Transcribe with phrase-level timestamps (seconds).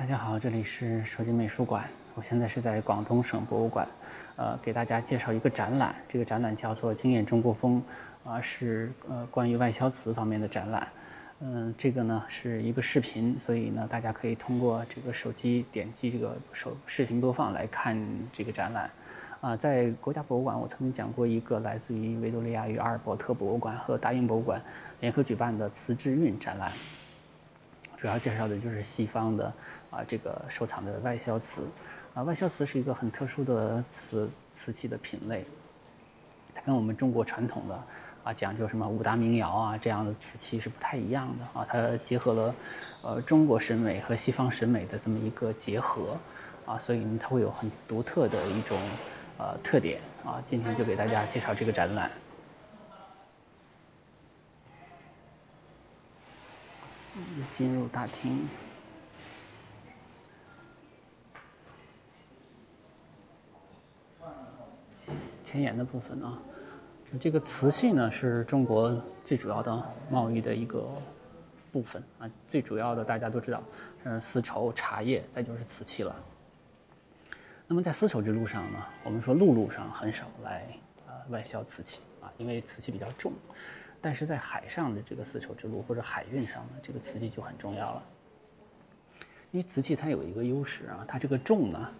[0.00, 1.86] 大家好，这里是手机美术馆。
[2.14, 3.86] 我现在是在广东省博物馆，
[4.36, 5.94] 呃，给大家介绍一个展览。
[6.08, 7.82] 这个展览叫做《惊艳中国风》，
[8.30, 10.88] 啊，是呃关于外销瓷方面的展览。
[11.40, 18.90] 嗯，这个呢是一个视频，所以呢大家可以通过这个手机点击这个手视频播放来看这个展览。
[19.42, 24.62] 啊，在国家博物馆，我曾经讲过一个来自于维多利亚与阿尔伯特博物馆和大英博物馆
[25.00, 26.72] 联合举办的瓷之韵展览，
[28.00, 29.52] 主要介绍的就是西方的
[29.90, 31.66] 啊这个收藏的外销瓷。
[32.14, 35.44] 啊，外销瓷是一个很特殊的瓷瓷器的品类，
[36.54, 37.82] 它跟我们中国传统的
[38.24, 42.54] 啊讲究什么五大名窑啊这样的瓷器是不太一样的啊，它结合了
[43.02, 46.16] 呃中国审美和西方审美的这么一个结合
[46.64, 48.78] 啊，所以呢它会有很独特的一种。
[49.42, 52.10] 呃，特点啊，今天就给大家介绍这个展览。
[57.52, 58.48] 进入大厅，
[65.44, 66.38] 前沿的部分啊，
[67.18, 70.88] 这个瓷器呢是中国最主要的贸易的一个
[71.72, 73.62] 部分啊，最主要的大家都知道，
[74.04, 76.14] 是丝绸、茶叶，再就是瓷器了。
[77.66, 80.66] 那么在丝绸之路上呢，我们说陆路上很少来
[81.06, 83.32] 啊外销瓷器啊，因为瓷器比较重。
[84.00, 88.02] 但是在海上的这个丝绸之路或者海运上呢，这个瓷器就很重要了。
[89.50, 91.90] 因为瓷器它有一个优势啊，它这个重呢，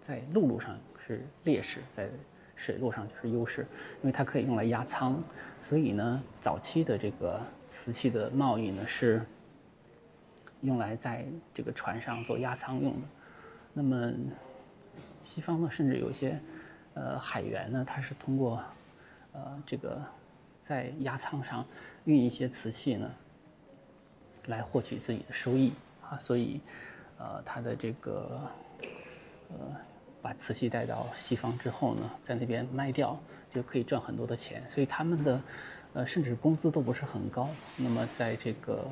[0.00, 2.08] 在陆路上是劣势，在
[2.56, 3.66] 水路上就是优势，
[4.00, 5.22] 因为它可以用来压舱。
[5.60, 9.24] 所以呢，早期的这个瓷器的贸易呢，是
[10.62, 13.06] 用来在这个船上做压舱用的。
[13.72, 14.12] 那么
[15.20, 16.40] 西方呢，甚至有些，
[16.94, 18.62] 呃，海员呢，他是通过，
[19.32, 20.00] 呃，这个
[20.64, 21.62] 在压舱上
[22.06, 23.10] 运一些瓷器呢，
[24.46, 26.58] 来获取自己的收益啊，所以，
[27.18, 28.40] 呃，他的这个，
[29.50, 29.58] 呃，
[30.22, 33.20] 把瓷器带到西方之后呢，在那边卖掉
[33.54, 35.40] 就可以赚很多的钱，所以他们的，
[35.92, 37.46] 呃，甚至工资都不是很高。
[37.76, 38.88] 那么在这个，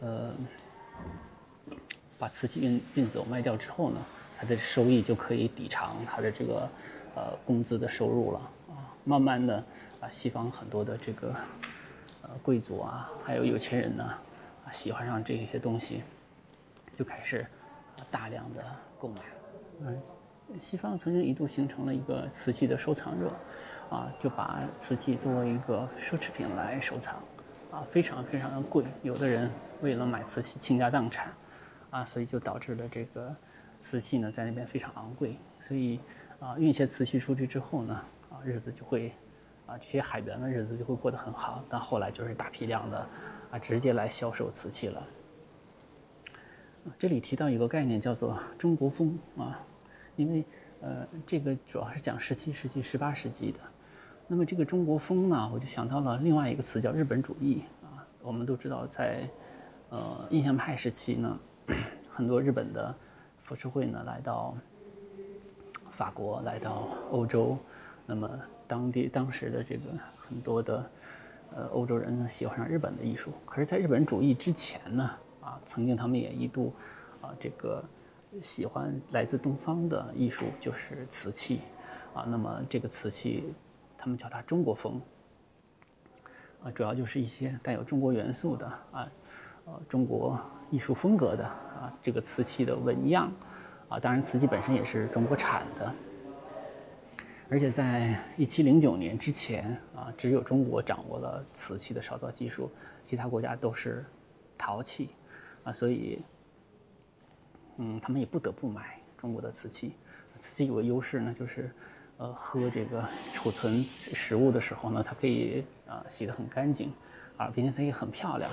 [0.00, 0.34] 呃，
[2.18, 4.00] 把瓷器运运走卖掉之后呢？
[4.38, 6.68] 他的收益就可以抵偿他的这个，
[7.14, 8.38] 呃，工资的收入了
[8.70, 8.96] 啊。
[9.04, 9.64] 慢慢的，
[10.10, 11.34] 西方很多的这个，
[12.22, 14.04] 呃，贵族啊，还有有钱人呢，
[14.64, 16.02] 啊，喜欢上这些东西，
[16.92, 17.46] 就开始，
[18.10, 18.64] 大量的
[18.98, 19.20] 购买。
[19.80, 20.02] 嗯，
[20.58, 23.32] 西方曾经一度形成了一个瓷器的收藏热，
[23.90, 27.16] 啊，就把瓷器作为一个奢侈品来收藏，
[27.70, 28.84] 啊，非常非常的贵。
[29.02, 29.50] 有的人
[29.82, 31.32] 为了买瓷器倾家荡产，
[31.90, 33.34] 啊，所以就导致了这个。
[33.78, 36.00] 瓷器呢，在那边非常昂贵，所以
[36.40, 37.94] 啊，运些瓷器出去之后呢，
[38.30, 39.12] 啊，日子就会，
[39.66, 41.62] 啊，这些海员的日子就会过得很好。
[41.68, 42.98] 但后来就是大批量的，
[43.50, 45.02] 啊，直接来销售瓷器了。
[46.98, 49.60] 这里提到一个概念叫做“中国风”啊，
[50.16, 50.44] 因为
[50.80, 53.58] 呃，这个主要是讲十七世纪、十八世纪的。
[54.28, 58.06] 那么这个“中国风”呢，我就想到了另外一个词叫“日本主义”啊。
[58.22, 59.28] 我们都知道，在
[59.90, 61.38] 呃印象派时期呢，
[62.10, 62.94] 很多日本的。
[63.42, 64.56] 浮世绘呢，来到
[65.92, 67.56] 法国，来到欧洲，
[68.04, 68.28] 那么
[68.66, 69.82] 当地当时的这个
[70.18, 70.90] 很多的
[71.54, 73.32] 呃欧洲人呢，喜欢上日本的艺术。
[73.44, 75.10] 可是，在日本主义之前呢，
[75.40, 76.74] 啊，曾经他们也一度
[77.20, 77.84] 啊，这个
[78.40, 81.60] 喜欢来自东方的艺术，就是瓷器，
[82.14, 83.52] 啊，那么这个瓷器，
[83.96, 85.00] 他们叫它中国风，
[86.62, 89.08] 啊，主要就是一些带有中国元素的啊，
[89.66, 90.38] 呃，中国。
[90.68, 93.30] 艺术风格的啊，这个瓷器的纹样，
[93.88, 95.94] 啊，当然瓷器本身也是中国产的，
[97.48, 102.70] 而且在一七零九年之前啊，只有中国掌握了瓷器的烧造技术，
[103.08, 104.04] 其他国家都是
[104.58, 105.10] 陶器，
[105.62, 106.22] 啊，所以，
[107.76, 109.92] 嗯，他们也不得不买中国的瓷器。
[110.38, 111.70] 瓷器有个优势呢，就是，
[112.18, 116.92] 呃，喝这个储存食物的时候呢，它可以啊洗得很干净，
[117.36, 118.50] 啊，并且它也很漂亮，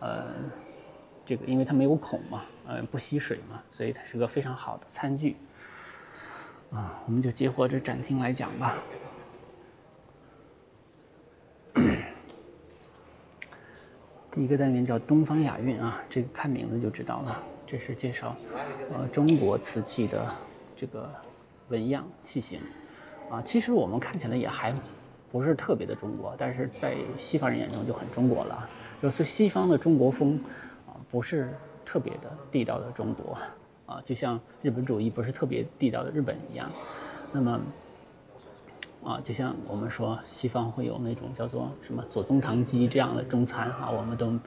[0.00, 0.28] 呃。
[1.24, 5.36] 这个，因为它没有孔嘛，呃，不吸水嘛，所以它是个非常好的餐具。
[6.74, 8.78] 啊，我们就结合这展厅来讲吧。
[14.30, 18.34] 第一个单元叫东方雅韵啊，这个看名字就知道了，这是介绍
[18.94, 20.34] 呃中国瓷器的
[20.74, 21.10] 这个
[21.68, 22.60] 纹样器型。
[23.30, 24.74] 啊，其实我们看起来也还
[25.30, 28.68] 不是特别的中国，但是在西方人眼中就很中国了，
[29.02, 30.40] 就是西方的中国风
[30.86, 30.96] 啊。
[31.10, 31.54] 不是
[31.84, 33.36] 特别的地道的中国，
[33.92, 36.70] 啊，就像日本主义不是特别地道的日本一样，
[37.30, 37.60] 那么，
[39.04, 44.38] 啊，就像我们说西方会有那种叫做什么左宗棠鸡这样的中餐啊，我们都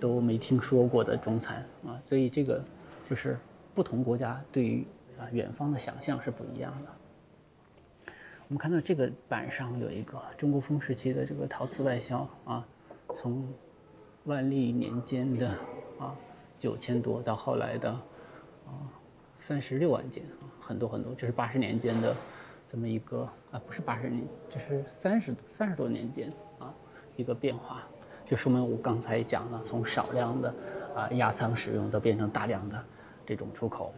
[0.00, 2.64] 都没听说过的中餐啊，所以这个
[3.08, 3.38] 就是
[3.74, 4.86] 不同国家对于
[5.18, 8.12] 啊远方的想象是不一样的。
[8.48, 12.66] 我们看到这个板上有一个中国风时期的这个陶瓷外销啊，
[13.14, 13.46] 从
[14.24, 15.50] 万历年间的
[15.98, 16.16] 啊
[16.58, 17.94] 九千多到后来的
[18.70, 18.86] 啊
[19.38, 20.22] 三十六万件，
[20.60, 22.14] 很多很多，这是八十年间的
[22.70, 26.72] 这么一个啊，不是八十年，这是三十三十多年间啊
[27.16, 27.82] 一个变化，
[28.24, 30.54] 就说明我刚才讲的从少量的
[30.94, 32.84] 啊压仓使用到变成大量的
[33.26, 33.92] 这种出口。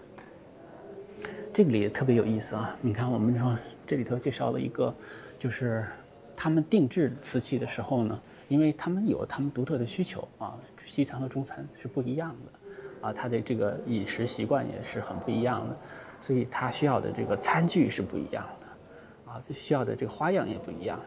[1.52, 2.74] 这个里特别有意思啊！
[2.80, 4.92] 你看，我们说这里头介绍了一个，
[5.38, 5.86] 就是
[6.34, 12.61] 他们定制瓷器的时候呢，因为他们有他们独特的需求啊，西餐和中餐是不一样的，
[13.02, 15.76] 啊，他的这个饮食习惯也是很不一样的，
[16.20, 20.98] 所以他需要的这个餐具是不一样的，啊，需要的这个花样也不一样，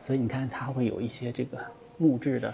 [0.00, 1.58] 所以你看，他会有一些这个
[1.98, 2.48] 木质的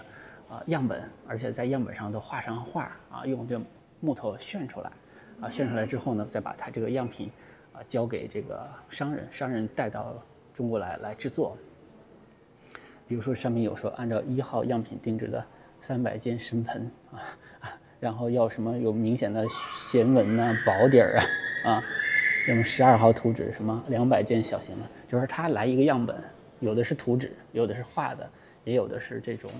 [0.49, 3.61] 啊样本，而且在样本上都画上画啊，用这
[4.01, 4.91] 木头炫出来。
[5.39, 7.29] 啊，炫出来之后呢，再把它这个样品
[7.71, 10.15] 啊交给这个商人，商人带到
[10.55, 11.55] 中国来来制作。
[13.07, 15.45] 比如说上面有说按照一号样品定制的
[15.79, 17.21] 三百件神盆啊，
[17.99, 19.45] 然后要什么有明显的
[19.75, 21.25] 弦纹呐、薄底儿啊
[21.73, 21.83] 啊，
[22.47, 26.15] 用十二号图纸什么两百件小型的，就是他来一个样本，
[26.59, 28.29] 有的是图纸，有的是画的，
[28.63, 29.51] 也有的是这种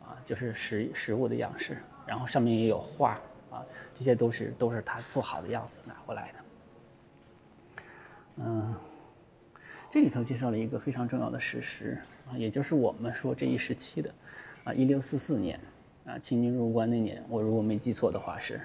[0.00, 3.18] 啊，就是实实物的样式，然后上面也有画。
[3.52, 3.62] 啊，
[3.94, 7.82] 这些都是都是他做好的样子拿过来的。
[8.36, 8.74] 嗯，
[9.90, 14.10] 这里头介绍了一个非常重要的事实啊，也就是我们说这一时期的
[14.64, 15.60] 啊，一六四四年
[16.12, 18.60] 啊，清军入关那年，我如果没记错的话是，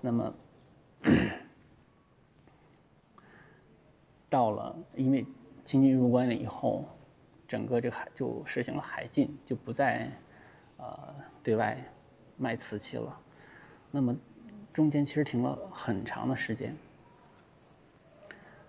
[0.00, 0.34] 那么
[4.28, 5.24] 到了，因为
[5.64, 6.84] 清军入关了以后，
[7.46, 10.10] 整个这个海就实行了海禁，就不再
[10.78, 11.14] 呃
[11.44, 11.78] 对外
[12.36, 13.20] 卖瓷器了。
[13.92, 14.16] 那么，
[14.72, 16.76] 中间其实停了很长的时间，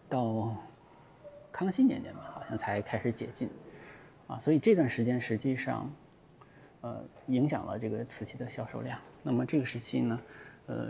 [0.08, 0.56] 到
[1.52, 3.50] 康熙年间吧，好像才开始解禁，
[4.28, 5.92] 啊，所以这段时间实际上，
[6.82, 9.00] 呃，影响了这个瓷器的销售量。
[9.24, 10.20] 那么这个时期呢，
[10.68, 10.88] 呃，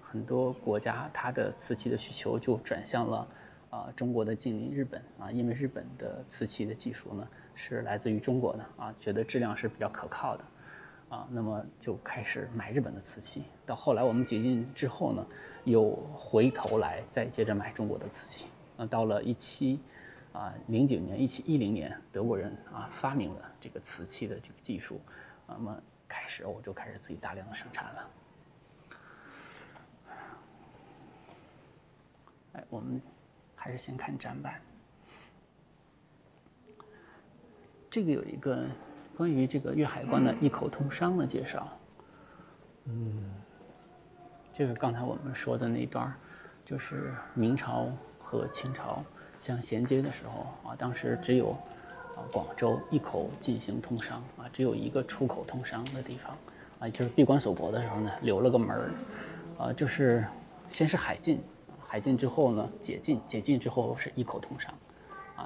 [0.00, 3.28] 很多国家它的瓷器的需求就转向了
[3.70, 10.44] 啊中国的近邻日本啊，因为日本的瓷器的技术呢是来自于中国的啊，觉得质量是比较可靠的。
[11.10, 13.44] 啊，那么就开始买日本的瓷器。
[13.64, 15.24] 到后来我们解禁之后呢，
[15.64, 18.46] 又回头来再接着买中国的瓷器。
[18.76, 19.78] 那到了一七
[20.34, 25.00] 啊零九年、一七一零年，德国人啊发明了这个瓷器的这个技术，
[25.46, 28.10] 那么开始欧洲开始自己大量的生产了。
[32.52, 33.00] 哎，我们
[33.56, 34.60] 还是先看展板。
[37.88, 38.66] 这个有一个。
[39.16, 41.68] 关于这个粤海关的一口通商的介绍，
[42.86, 43.32] 嗯，
[44.52, 46.12] 就是刚才我们说的那段
[46.64, 49.04] 就是明朝和清朝
[49.44, 51.50] 相衔接的时候啊，当时只有
[52.16, 56.34] 啊广州一口进行通商啊，只有一个出口通商的地方
[56.78, 58.90] 啊，就是闭关锁国的时候呢，留了个门儿
[59.58, 60.24] 啊，就是
[60.70, 61.42] 先是海禁，
[61.86, 64.72] 海禁之后呢解禁，解禁之后是一口通商，
[65.36, 65.44] 啊，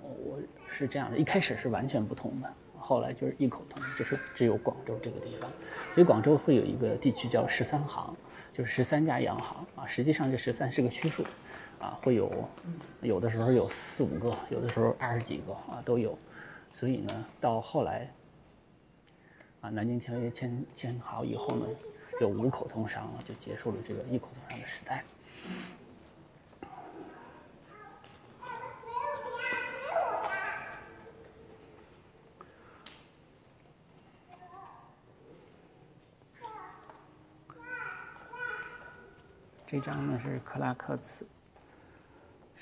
[0.00, 0.38] 我
[0.70, 2.48] 是这样的，一开始是完全不同的。
[2.76, 5.50] 后来就是一口通，就是只有广州这个地方，
[5.92, 8.14] 所以广州会有一个地区叫十三行，
[8.52, 9.84] 就是十三家洋行啊。
[9.88, 11.24] 实际上这十三是个虚数，
[11.82, 12.48] 啊，会有
[13.00, 16.16] 有的时候有四五个，有的时候二十几个啊都有。
[16.72, 18.08] 所以呢，到后来
[19.60, 21.66] 啊，南京条约签签好以后呢，
[22.20, 25.04] 有五口通商了，就结束了这个一口通商的时代。
[39.66, 41.26] 这张呢是克拉克瓷。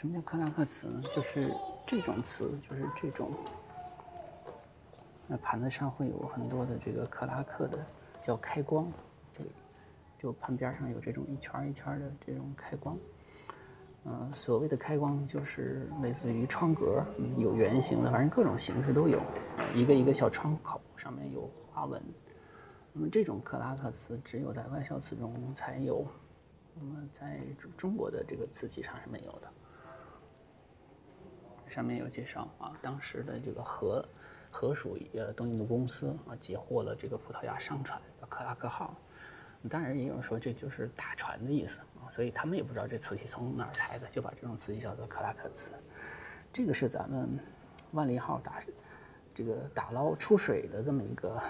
[0.00, 1.02] 什么叫克拉克瓷呢？
[1.14, 1.54] 就是
[1.86, 3.30] 这种瓷，就是这种。
[5.26, 7.78] 那盘子上会有很多的这个克拉克的，
[8.22, 8.90] 叫开光，
[9.30, 9.44] 就
[10.18, 12.96] 就盘边上有这种一圈一圈的这种开光。
[14.06, 17.04] 嗯，所谓的开光就是类似于窗格，
[17.36, 19.20] 有圆形的，反正各种形式都有。
[19.74, 22.02] 一个一个小窗口上面有花纹。
[22.94, 26.06] 那么这种克拉克瓷只有在外销瓷中才有。
[26.74, 27.38] 那么在
[27.76, 29.49] 中国的这个瓷器上是没有的。
[31.70, 34.04] 上面有介绍啊，当时的这个河
[34.50, 38.94] 河属呃东印度公司啊截获了这个葡萄牙商船克拉克号，
[39.68, 45.72] 当然也有人说这就是大船的意思啊，所以他们也不知道这瓷器从哪儿来的，就把这种瓷器叫做克拉克瓷。
[46.52, 47.38] 这个是咱们
[47.92, 48.62] 万利号打
[49.32, 51.40] 这个打捞出水的这么一个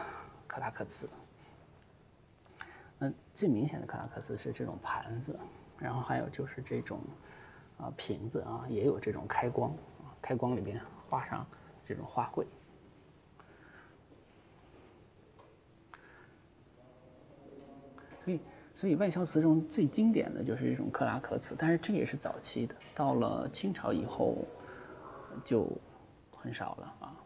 [0.47, 1.09] 克拉克瓷。
[2.99, 5.39] 那最明显的克拉克瓷是这种盘子，
[5.79, 7.01] 然后还有就是这种
[7.79, 9.75] 啊瓶子啊，也有这种开光，
[10.21, 11.47] 开光里边画上
[11.85, 12.45] 这种花卉。
[18.23, 18.41] 所以，
[18.75, 22.75] 所以外销瓷中最经典的就是这种克拉克瓷，但是这也是早期的。
[22.95, 24.45] 到了清朝以后，
[25.43, 25.67] 就
[26.37, 27.17] 很少了啊。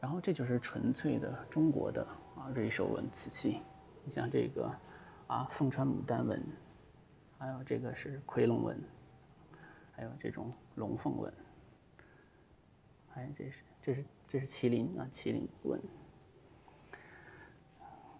[0.00, 2.02] 然后这就是纯粹的中国的
[2.34, 3.60] 啊瑞兽纹瓷器，
[4.02, 4.72] 你像这个
[5.26, 6.42] 啊凤穿牡丹纹，
[7.38, 8.82] 还有这个是夔龙纹，
[9.92, 11.30] 还有这种龙凤纹，
[13.14, 15.80] 哎这是这是这是麒麟啊麒麟纹，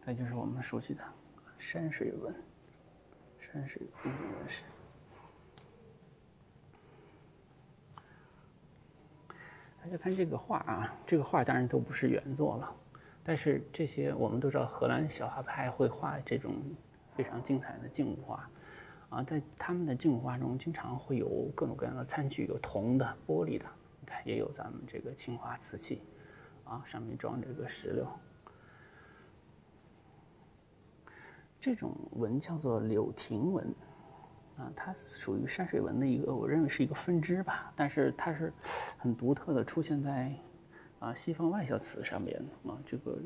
[0.04, 1.02] 再就是我们熟悉的。
[1.58, 2.34] 山水纹，
[3.38, 4.64] 山水风景纹饰。
[9.82, 12.74] 大家看这个画啊，这个画当然都不是原作了，
[13.22, 16.54] 但是这些我们都知道，荷兰小画派会画这种
[17.14, 18.50] 非常精彩的静物画，
[19.10, 23.66] 啊，在他们的静物画中经常会有各种各样的餐具，有铜的、玻璃的，
[24.24, 26.02] 也有咱们这个青花瓷器，
[26.64, 28.06] 啊，上面装着个石榴。
[31.58, 33.74] 这种纹叫做柳亭纹，
[34.56, 37.72] 啊，它属于山水纹的一个，我认为是一个分支吧。
[37.76, 38.52] 但是它是
[38.96, 40.34] 很独特的，出现在
[41.00, 42.78] 啊西方外销瓷上面啊。
[42.86, 43.18] 这个，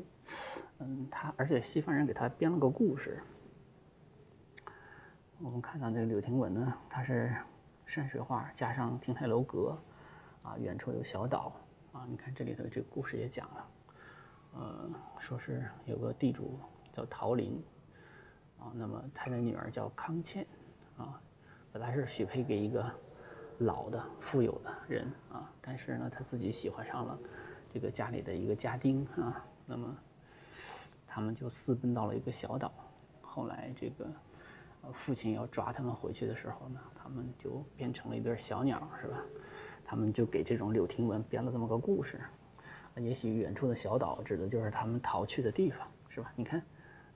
[0.79, 3.21] 嗯，它而且西方人给它编了个故事。
[5.39, 7.33] 我们看到这个柳亭纹呢，它是
[7.85, 9.77] 山水画加上亭台楼阁，
[10.45, 11.51] 啊，远处有小岛，
[11.91, 13.67] 啊，你看这里头这故事也讲了，
[14.53, 16.59] 呃，说是有个地主
[16.93, 17.61] 叫陶林。
[18.57, 20.47] 啊，那么他的女儿叫康倩，
[20.97, 21.21] 啊，
[21.73, 22.89] 本来是许配给一个
[23.59, 27.19] 老的富有的人啊，但是呢，他自己喜欢上了
[27.69, 29.93] 这个家里的一个家丁啊，那么
[31.05, 32.73] 他们就私奔到了一个小岛。
[33.21, 34.07] 后来这个
[34.93, 39.21] 父亲要抓他们回去的时候呢，他们就变成了一对小鸟，是吧？
[39.85, 42.19] 他们就给这种柳亭文编了这么个故事。
[42.97, 46.33] 也许远处的小岛指的就是他们逃去的地方，是吧？
[46.35, 46.61] 你看。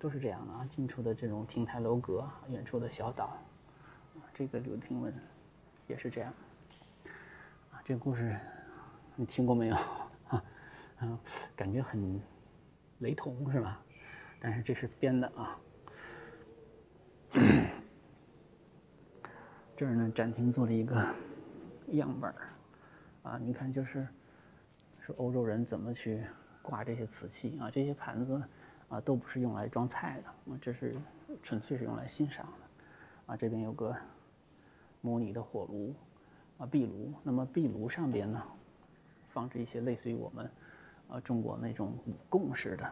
[0.02, 3.38] 都是这样的啊，近处的这种亭台楼阁，远处的小岛，
[4.34, 5.14] 这个柳亭文
[5.88, 6.34] 也是这样。
[7.70, 8.34] 啊，这个故事
[9.18, 9.76] 你听过没有？
[10.30, 10.42] 啊，
[11.02, 11.20] 嗯，
[11.54, 12.18] 感觉很
[13.00, 13.84] 雷同是吧？
[14.40, 15.60] 但是这是编的啊。
[19.76, 20.96] 这儿呢，展厅做了一个
[21.88, 22.54] 样本儿，
[23.24, 24.08] 啊，你看就是
[25.00, 26.24] 说欧洲人怎么去
[26.62, 28.42] 挂这些瓷器啊，这些盘子。
[28.90, 30.96] 啊，都不是用来装菜的，这是
[31.44, 33.96] 纯粹是用来欣赏的，啊，这边有个
[35.00, 35.94] 模拟的火炉，
[36.58, 38.42] 啊，壁炉，那么壁炉上边呢，
[39.28, 40.52] 放置一些类似于我们，
[41.08, 42.92] 啊，中国那种五供式的，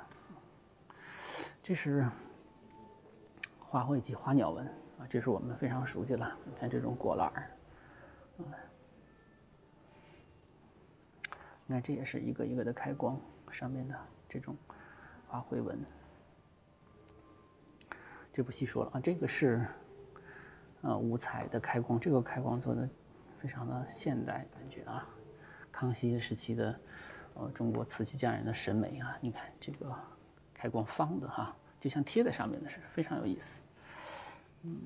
[1.63, 2.07] 这是
[3.59, 4.67] 花卉及花鸟纹，
[4.99, 7.49] 啊，这是我们非常熟悉了，你看这种果篮儿，
[8.37, 8.53] 啊，
[11.67, 13.19] 你看这也是一个一个的开光
[13.51, 13.95] 上面的
[14.27, 14.57] 这种。
[15.29, 15.77] 花卉纹，
[18.31, 18.99] 这不细说了啊。
[19.01, 19.67] 这个是，
[20.79, 22.89] 呃，五彩的开光，这个开光做的
[23.37, 25.05] 非常的现代感觉啊。
[25.69, 26.79] 康熙时期的，
[27.33, 29.93] 呃，中国瓷器匠人的审美啊，你看这个
[30.53, 33.61] 开光方的哈，就像贴在上面的似的，非常有意思。
[34.61, 34.79] 嗯，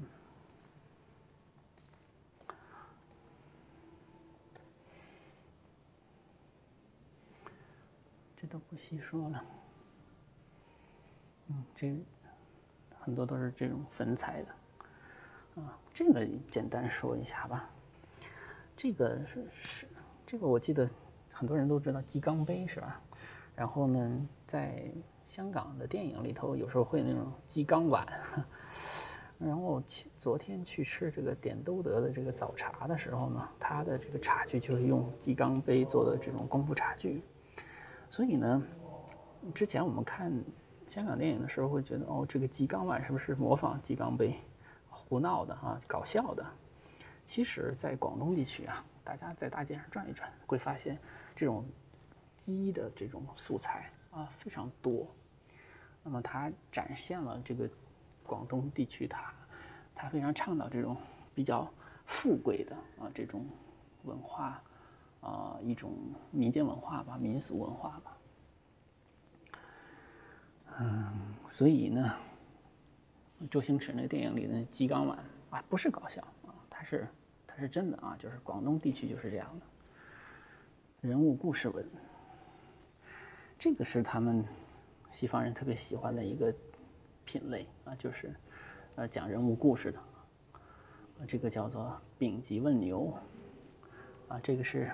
[8.41, 9.45] 这都不细说了。
[11.49, 11.95] 嗯，这
[12.99, 17.69] 很多都是这种粉彩的，啊，这个简单说一下吧。
[18.75, 19.87] 这个是是
[20.25, 20.89] 这个，我记得
[21.31, 22.99] 很多人都知道鸡缸杯是吧？
[23.55, 24.91] 然后呢，在
[25.29, 28.07] 香港的电影里头，有时候会那种鸡缸碗。
[29.37, 29.83] 然后
[30.17, 37.21] 昨天去吃这个点都德的这个早茶的时候呢，他的这个茶具就是用鸡缸杯做的这种功夫茶具。
[38.11, 38.61] 所以呢，
[39.55, 40.31] 之前我们看。
[40.87, 44.35] 香港电影的时候会觉得哦，这个鸡缸碗是不是模仿鸡缸杯，
[44.89, 46.45] 胡闹的啊，搞笑的。
[47.23, 50.99] 其实，在广东地区啊，大家在大街上转一转，会发现
[51.33, 51.65] 这种
[52.35, 55.07] 鸡的这种素材啊非常多。
[56.03, 57.69] 那么它展现了这个
[58.21, 59.33] 广东地区，它
[59.95, 60.97] 它非常倡导这种
[61.33, 61.71] 比较
[62.05, 63.47] 富贵的啊这种
[64.03, 64.61] 文化
[65.21, 65.93] 啊一种
[66.31, 68.17] 民间文化吧，民俗文化吧。
[70.79, 72.15] 嗯，所以呢，
[73.49, 77.07] 周星驰那电影里的鸡缸碗啊，不是搞笑啊，它是
[77.45, 79.65] 它是真的啊，就是广东地区就是这样的，
[81.07, 81.85] 人物故事文，
[83.59, 84.43] 这个是他们
[85.11, 86.55] 西方人特别喜欢的一个
[87.25, 88.33] 品类啊，就是
[88.95, 89.99] 呃讲人物故事的，
[91.27, 93.13] 这个叫做丙吉问牛，
[94.29, 94.89] 啊，这个是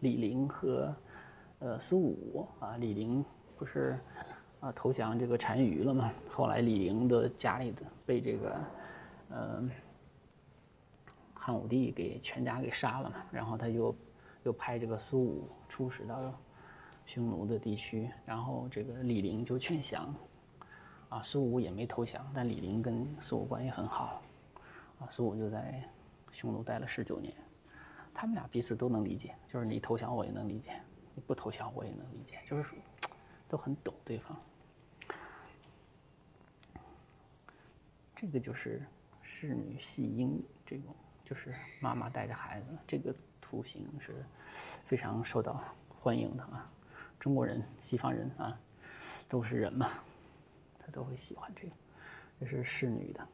[0.00, 0.94] 李陵和
[1.58, 3.24] 呃苏武啊，李陵
[3.56, 3.98] 不是
[4.60, 6.12] 啊投降这个单于了吗？
[6.30, 8.56] 后来李陵的家里的被这个
[9.30, 9.70] 呃
[11.34, 13.94] 汉武帝给全家给杀了嘛，然后他就
[14.44, 16.32] 又派这个苏武出使到
[17.04, 20.14] 匈奴的地区，然后这个李陵就劝降。
[21.08, 24.20] 啊，苏武也没投降，但李陵跟苏武关系很好，
[24.98, 25.88] 啊，苏武就在
[26.32, 27.32] 匈奴待了十九年，
[28.18, 30.80] 他们俩彼此都能理解，就是你投降我也能理解，
[31.14, 32.70] 你不投降我也能理解，就是
[33.46, 34.34] 都很懂对方。
[38.14, 38.82] 这个就是
[39.20, 40.96] 侍女戏婴这种，
[41.26, 44.24] 就是妈妈带着孩子，这个图形是
[44.86, 45.62] 非常受到
[46.00, 46.72] 欢迎的啊，
[47.20, 48.58] 中国人、西方人啊，
[49.28, 49.90] 都是人嘛。
[50.78, 51.74] 他都会喜欢这个，
[52.40, 53.28] 这是侍女的，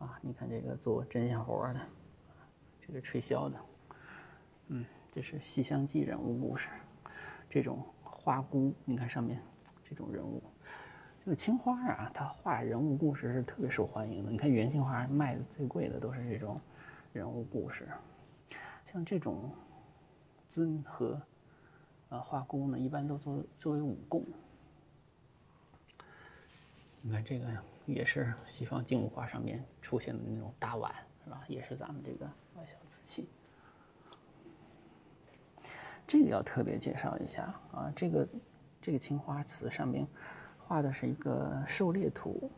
[0.00, 1.80] 啊，你看这个做针线活的，
[2.84, 3.60] 这个吹箫的，
[4.68, 6.68] 嗯，这是《西厢记》人物故事，
[7.48, 9.40] 这种花姑，你看上面
[9.82, 10.42] 这种人物，
[11.24, 14.30] 这个青花啊，它画人物故事是特别受欢迎的。
[14.30, 16.60] 你看元青花卖的最贵的都是这种
[17.14, 17.88] 人物故事，
[18.84, 19.50] 像这种
[20.50, 21.18] 尊和
[22.10, 24.22] 呃花姑呢，一般都作作为武功。
[27.00, 27.46] 你看这个
[27.86, 30.94] 也是西方静物画上面出现的那种大碗，
[31.24, 31.42] 是吧？
[31.48, 33.26] 也是咱们这个外小瓷器。
[36.08, 38.28] 这个要特别介绍一下啊，这个
[38.80, 40.08] 这个青花瓷上面
[40.56, 42.50] 画的是一个狩猎图，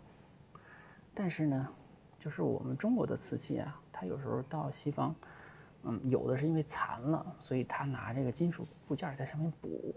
[1.13, 1.69] 但是呢，
[2.17, 5.13] 就是我们中国的瓷器啊，它有时候到西方，
[5.83, 9.93] 嗯，有的是因为残了，所以他拿这个金属部件在上面补。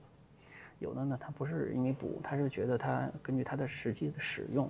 [0.79, 4.69] 有的呢，它不是因为补，他是觉得它根据它的实际的使用，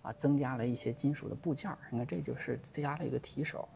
[0.00, 1.76] 啊，增加了一些金属的部件儿。
[1.90, 3.68] 你看，这就是加了一个提手，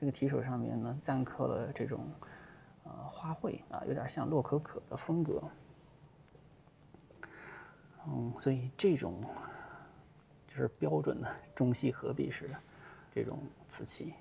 [0.00, 2.08] 这个提手上面呢錾刻了这种
[2.84, 5.42] 呃花卉啊，有点像洛可可的风格。
[8.06, 9.24] 嗯，所以这种
[10.46, 12.54] 就是标准的中西合璧式的
[13.12, 14.14] 这种瓷器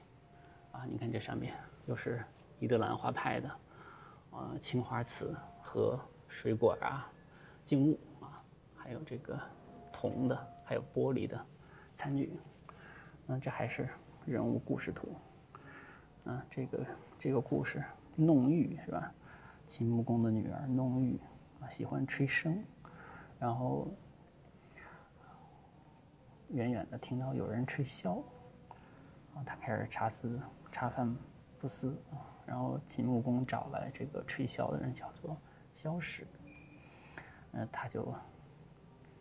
[0.72, 0.84] 啊。
[0.86, 1.54] 你看这上面
[1.86, 2.24] 又是
[2.60, 3.52] 伊德兰花派的
[4.32, 6.00] 呃青花瓷和。
[6.36, 7.08] 水果啊，
[7.64, 8.42] 静物啊，
[8.76, 9.40] 还有这个
[9.92, 11.40] 铜的，还有玻璃的
[11.96, 12.40] 餐具。
[13.28, 13.88] 那这还是
[14.26, 15.16] 人物故事图。
[16.26, 16.86] 啊，这个
[17.20, 17.84] 这个故事，
[18.16, 19.14] 弄玉是吧？
[19.66, 21.20] 秦穆公的女儿弄玉
[21.62, 22.58] 啊，喜欢吹笙，
[23.40, 23.88] 然后
[26.50, 28.22] 远远的听到有人吹箫，
[29.34, 30.40] 啊，他开始茶思
[30.72, 31.16] 茶饭
[31.58, 35.38] 不思啊，然后秦穆公找来这个吹箫的人，叫做。
[35.74, 36.28] 萧史，
[37.54, 38.14] 嗯，他就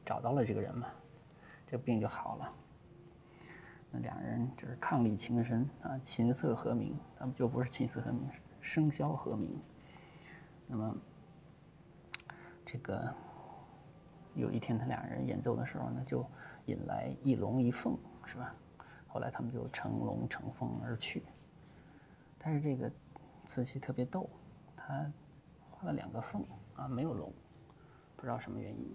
[0.04, 0.88] 找到了这个人嘛，
[1.66, 2.52] 这病就好了。
[3.90, 8.28] 那两人就是伉俪情深啊，琴瑟和鸣，他们就不是琴瑟和鸣，
[8.62, 9.60] 笙箫和鸣。
[10.66, 10.96] 那么，
[12.64, 13.14] 这个
[14.34, 16.24] 有一天他俩人演奏的时候呢，就
[16.66, 18.54] 引来一龙一凤，是吧？
[19.08, 21.22] 后来他们就乘龙乘凤而去。
[22.38, 22.90] 但是这个
[23.44, 24.30] 瓷器特别逗，
[24.76, 25.12] 它。
[25.84, 26.46] 了两个凤
[26.76, 27.32] 啊，没有龙，
[28.14, 28.94] 不知道什么原因。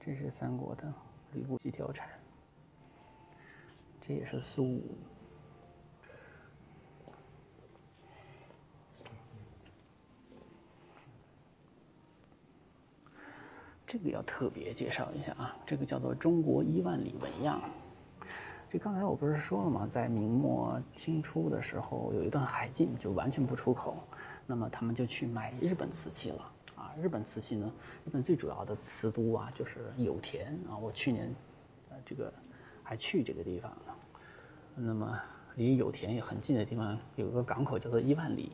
[0.00, 0.92] 这是三国的
[1.34, 2.08] 吕布几条蝉，
[4.08, 4.96] 这也是苏武。
[13.86, 17.60] 这个要特别介绍一下啊，这个叫做中国一万里纹样。
[18.70, 19.86] 这刚才我不是说了吗？
[19.90, 24.02] 在明末清初的时候，有一段海禁，就完全不出口，
[24.46, 26.94] 那么他们就去买日本瓷器了啊。
[26.98, 27.70] 日本瓷器呢，
[28.06, 30.76] 日本最主要的瓷都啊，就是有田啊。
[30.78, 31.34] 我去年，
[31.90, 32.32] 呃，这个
[32.82, 33.97] 还去这个地方了。
[34.80, 35.20] 那么
[35.56, 38.52] 离有田也很近的地方，有一个港口叫做伊万里，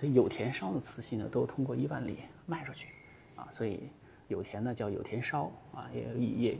[0.00, 2.88] 所以有田烧的瓷器呢，都通过伊万里卖出去
[3.34, 3.46] 啊。
[3.50, 3.90] 所以
[4.28, 6.58] 有田呢叫有田烧啊，也也也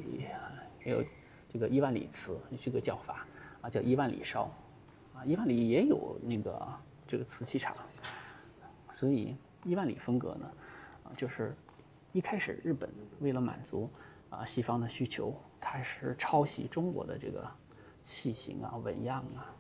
[0.85, 1.05] 也有。
[1.49, 3.25] 这个伊万里瓷这个叫法
[3.63, 4.51] 啊，叫伊万里烧，
[5.15, 6.69] 啊，伊万里也有那个
[7.07, 7.75] 这个瓷器厂，
[8.93, 10.51] 所以伊万里风格呢，
[11.05, 11.57] 啊，就是
[12.13, 13.89] 一开始日本为了满足
[14.29, 17.49] 啊西方的需求，它是抄袭中国的这个
[18.07, 19.51] 器型啊纹样啊，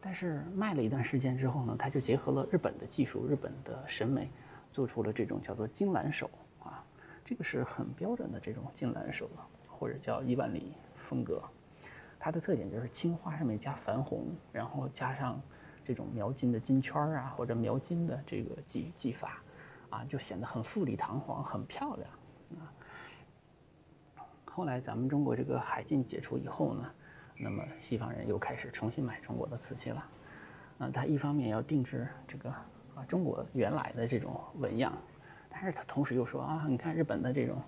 [0.00, 4.30] 但是卖了一段时间之后呢，它就结合了日本的技术、日本的审美，
[4.70, 6.28] 做出了这种叫做金兰手
[6.62, 6.84] 啊，
[7.24, 10.74] 这个是很标准的这种金兰手了，或者叫伊万里。
[10.96, 11.42] 风格，
[12.20, 15.42] 它的特点就是青花上面加矾红，然后加上
[15.84, 19.42] 这种描金的金圈啊，或者描金的这个技技法，
[19.88, 22.10] 啊，就显得很富丽堂皇，很漂亮
[22.60, 22.70] 啊。
[24.44, 26.88] 后来咱们中国这个海禁解除以后呢，
[27.42, 30.06] 那么西方人又开始重新买中国的瓷器了。
[30.78, 34.92] 啊，他一方面要定制这个啊中国原来的这种纹样，
[35.48, 37.62] 但是他同时又说啊，你看日本的这种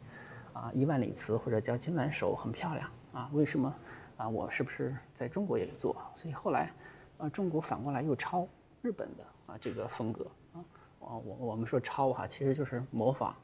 [0.52, 3.74] 啊一万里瓷或者叫金兰手很漂亮啊，为什么
[4.16, 5.96] 啊我是不是在中国也做？
[6.14, 6.70] 所以后来
[7.18, 8.46] 啊中国反过来又抄
[8.80, 10.64] 日本的啊这个风格啊，
[10.98, 13.37] 我我我们说抄哈，其实就是模仿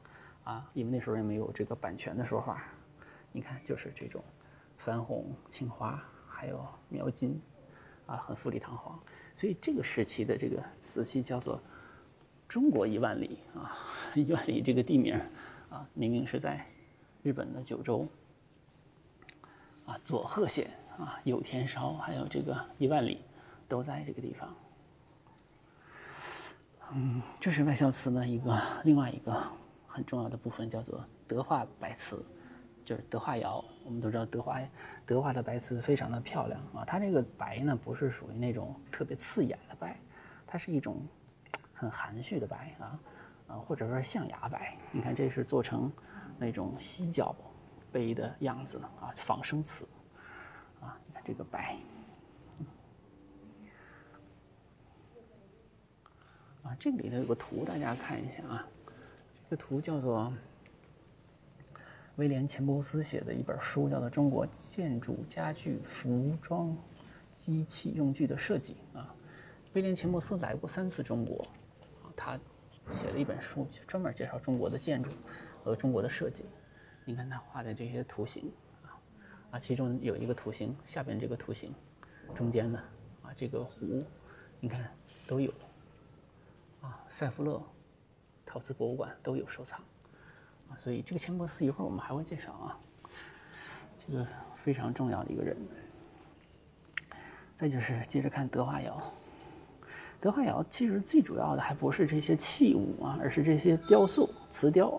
[0.43, 2.63] 啊，因为那时候也没有这个版权的说法。
[3.31, 4.23] 你看，就是这种
[4.83, 6.03] 矾红、青花，
[6.39, 7.37] 还有描金
[8.05, 8.97] 啊，很富丽堂皇。
[9.35, 11.61] 所以这个时期的这个瓷器叫做
[12.47, 13.75] “中国一万里”啊，
[14.15, 15.19] 一万里这个地名
[15.69, 16.65] 啊，明明是在
[17.23, 18.07] 日本的九州
[19.85, 23.19] 啊，佐贺县啊，有田烧，还有这个一万里，
[23.67, 24.55] 都在这个地方。
[26.93, 29.43] 嗯，这是外销瓷的一个另外一个
[29.87, 32.23] 很重要的部分，叫做德化白瓷。
[32.89, 34.59] 就是德化窑，我们都知道德化
[35.05, 36.83] 德化的白瓷非常的漂亮啊。
[36.83, 39.95] 它这个白呢，不是属于那种特别刺眼的白，
[40.47, 41.05] 它是一种
[41.71, 42.99] 很含蓄的白啊
[43.49, 44.75] 啊，或者说象牙白。
[44.91, 45.91] 你看，这是做成
[46.39, 47.35] 那种犀角
[47.91, 49.87] 杯的样子啊，仿生瓷
[50.81, 50.97] 啊。
[51.05, 51.77] 你看这个白
[56.63, 58.67] 啊，这里头有个图，大家看一下啊。
[59.47, 60.33] 这个图叫做。
[62.19, 66.75] 威廉·钱伯斯写的一本书叫做《中国建筑、家具、服装、
[67.31, 69.15] 机器用具的设计》啊。
[69.71, 71.47] 威廉·钱伯斯来过三次中国，
[72.03, 72.37] 啊，他
[72.91, 75.09] 写了一本书，专门介绍中国的建筑
[75.63, 76.43] 和中国的设计。
[77.05, 78.51] 你看他画的这些图形
[78.83, 78.99] 啊，
[79.51, 81.73] 啊，其中有一个图形，下边这个图形，
[82.35, 82.77] 中间的
[83.21, 84.03] 啊，这个壶，
[84.59, 84.91] 你看
[85.25, 85.53] 都有
[86.81, 87.63] 啊，塞夫勒
[88.45, 89.79] 陶瓷博物馆都有收藏。
[90.77, 92.77] 所以这个钱伯斯一会儿我们还会介绍啊，
[93.97, 94.25] 这个
[94.63, 95.57] 非常重要的一个人。
[97.55, 99.03] 再就是接着看德化窑，
[100.21, 104.97] 德化窑其实最主要的还不是这些器物啊，而是这些雕塑、瓷雕。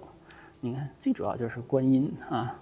[0.60, 2.54] 你看，最主要就是观音啊，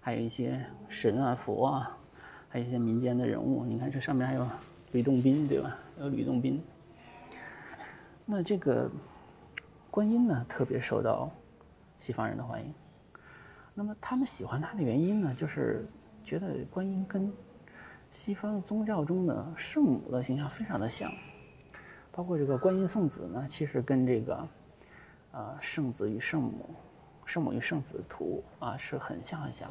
[0.00, 1.98] 还有一些神啊、佛啊，
[2.48, 3.64] 还有一些民间的人物。
[3.64, 4.48] 你看这上面还有
[4.92, 5.76] 吕洞宾，对吧？
[5.98, 6.62] 有吕洞宾。
[8.24, 8.88] 那这个
[9.90, 11.28] 观音呢，特别受到。
[11.98, 12.74] 西方人的欢迎，
[13.74, 15.86] 那么他们喜欢它的原因呢，就是
[16.22, 17.32] 觉得观音跟
[18.10, 21.10] 西方宗教中的圣母的形象非常的像，
[22.12, 24.48] 包括这个观音送子呢，其实跟这个
[25.32, 26.68] 呃圣子与圣母、
[27.24, 29.70] 圣母与圣子图啊是很像很像。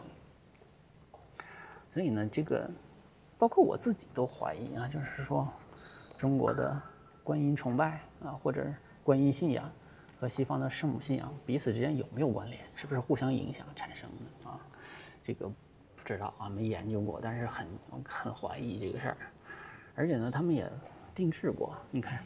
[1.90, 2.70] 所以呢，这个
[3.38, 5.48] 包括我自己都怀疑啊，就是说
[6.18, 6.82] 中国的
[7.24, 8.66] 观音崇拜啊，或者
[9.04, 9.72] 观音信仰。
[10.26, 12.60] 和西方的圣母信仰彼此之间有没有关联？
[12.74, 14.60] 是不是互相影响产生的啊？
[15.24, 17.68] 这个不知道啊，没研究过，但是很
[18.04, 19.18] 很怀疑这个事儿。
[19.94, 20.68] 而且呢，他们也
[21.14, 21.78] 定制过。
[21.92, 22.24] 你看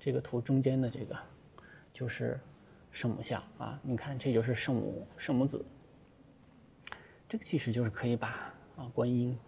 [0.00, 1.14] 这个图中间的这个
[1.92, 2.40] 就是
[2.92, 5.62] 圣母像啊，你看这就是圣母圣母子。
[7.28, 9.38] 这个其实就是可以把啊观音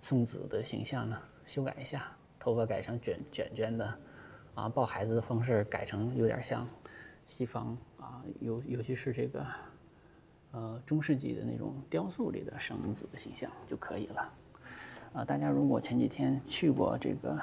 [0.00, 2.10] 送子的形象呢修改一下，
[2.40, 3.98] 头发改成卷卷卷的
[4.54, 6.66] 啊，抱孩子的方式改成有点像。
[7.28, 9.46] 西方啊，尤尤其是这个，
[10.50, 14.32] 呃，中世纪的那种雕塑里的圣母子的形象就可以了。
[15.12, 17.38] 啊，大家如果前几天去过这个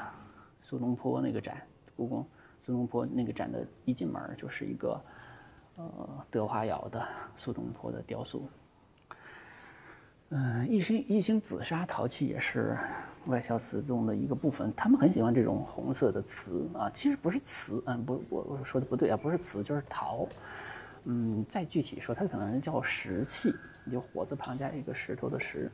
[0.62, 1.62] 苏东坡那个展，
[1.96, 2.28] 故宫
[2.62, 5.00] 苏东坡那个展的一进门就是一个
[5.76, 8.50] 呃德华窑的苏东坡的雕塑。
[10.38, 12.78] 嗯，一星一星紫砂陶器也是。
[13.28, 20.28] 外销瓷中的一个部分，他们很喜欢这种红色的瓷啊，其实不是瓷，嗯，不，我我说的不对啊，不是瓷就是陶，
[21.06, 23.56] 嗯，再具体说，它可能叫石器，
[23.92, 25.72] 就火字旁加一个石头的石，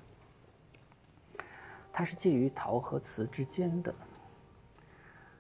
[1.92, 3.94] 它是介于陶和瓷之间的。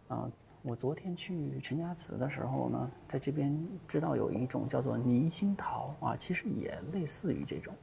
[0.09, 0.29] 啊，
[0.63, 3.57] 我昨天去陈家祠的时候呢，在这边
[3.87, 7.73] 知道有一种叫做泥心陶啊，其实也类似于这种，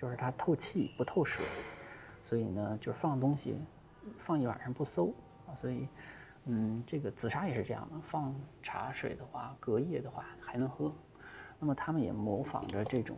[0.00, 1.44] 就是它透气不透水。
[2.22, 3.58] 所以呢，就是放东西，
[4.18, 5.14] 放一晚上不馊
[5.46, 5.54] 啊。
[5.54, 5.88] 所以，
[6.44, 10.92] 嗯，这个紫砂也是这样的，放茶水的话，隔夜的话还能喝。
[11.58, 13.16] 那么他们也模仿着这种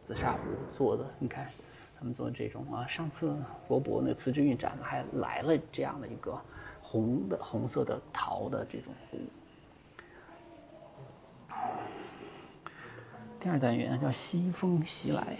[0.00, 0.38] 紫砂壶
[0.70, 1.50] 做的，你看，
[1.98, 2.86] 他们做这种啊。
[2.86, 3.36] 上次
[3.68, 6.40] 博博那瓷之韵展还来了这样的一个
[6.80, 9.18] 红的红色的陶的这种壶。
[13.38, 15.36] 第二单元叫西风袭来。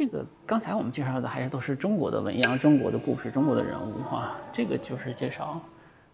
[0.00, 4.40] 这个刚才我们介绍的还是都是中国的纹样、中国的故事、中国的人物啊。
[4.50, 5.60] 这个就是介绍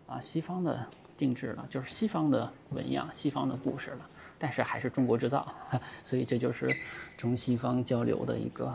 [0.09, 0.85] 啊西方的
[1.17, 5.55] 定制了，就是西方的纹样、西方的故事了，但是还是中国制造，
[6.03, 6.69] 所以这就是
[7.17, 8.67] 中西方交流的一个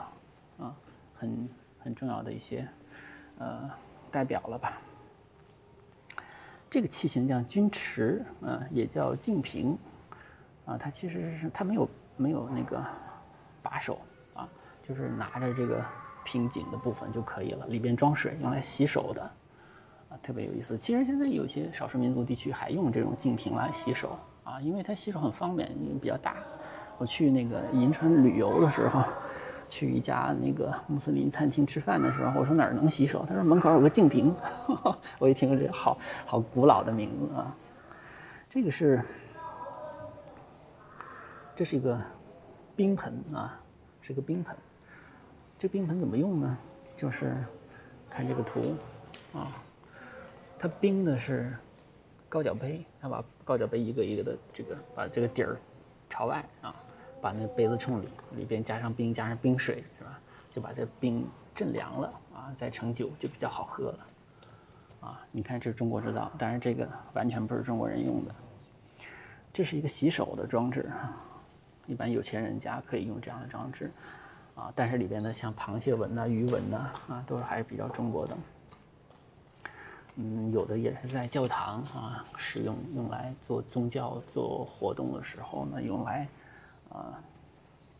[0.57, 0.73] 啊
[1.13, 2.65] 很很重要的一些
[3.37, 3.69] 呃
[4.09, 4.81] 代表了吧。
[6.69, 9.77] 这个器型叫钧池，啊，也叫净瓶，
[10.65, 12.81] 啊，它其实是它没有没有那个
[13.61, 13.99] 把手，
[14.81, 15.83] 就是拿着这个
[16.23, 19.21] 瓶颈的部分就可以了，里边装水，用来洗手的。
[20.09, 20.77] 啊，特别有意思。
[20.77, 26.35] 其实现在有些少数民族地区还用这种净瓶来洗手啊，因为它洗手很方便，因为比较大。
[26.97, 29.03] 我去那个银川旅游的时候，
[29.69, 33.25] 去一家那个穆斯林餐厅吃饭的时候，我说哪儿能洗手？
[33.25, 34.35] 他说门口有个净瓶。
[35.17, 37.55] 我一听这好好古老的名字啊。
[38.49, 39.01] 这个是，
[41.55, 41.97] 这是一个
[42.75, 43.57] 冰盆啊，
[44.01, 44.53] 是个冰盆。
[45.61, 46.57] 这冰盆怎么用呢？
[46.95, 47.37] 就是
[48.09, 48.75] 看这个图
[49.31, 49.61] 啊。
[50.57, 51.55] 它冰的是
[52.27, 55.59] 高脚杯，它把高脚杯一个一个的这个把这个底儿
[56.09, 56.73] 朝外啊，
[57.21, 60.19] 把那杯子冲里，里边加上冰，加上冰水是吧？
[60.51, 63.99] 就把这冰镇凉了啊，再盛酒就比较好喝了
[65.01, 65.21] 啊。
[65.31, 68.33] 你看这是中国制造，但是这个完全不是中国人用的。
[69.53, 70.89] 这是一个洗手的装置，
[71.85, 73.91] 一般有钱人家可以用这样的装置
[74.61, 78.37] 啊，但是里边的像螃蟹纹呐、鱼纹呐啊，都是还是比较中国的。
[80.17, 86.27] 嗯，有的也是在教堂啊使用，用来做宗教做活动的时候呢，用来
[86.91, 87.19] 啊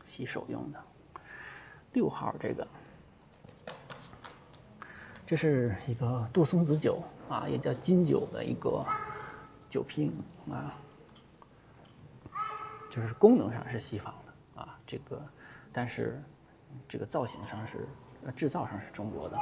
[0.04, 0.80] 洗手用的。
[1.94, 2.68] 六号这个，
[5.26, 8.86] 这是一个杜松子酒啊，也叫金酒的一个
[9.68, 10.14] 酒瓶
[10.52, 10.78] 啊，
[12.90, 15.22] 就是功能上是西方的啊，这个
[15.74, 16.22] 但是
[16.88, 17.88] 这个造型上是
[18.36, 19.38] 制造上是中国的。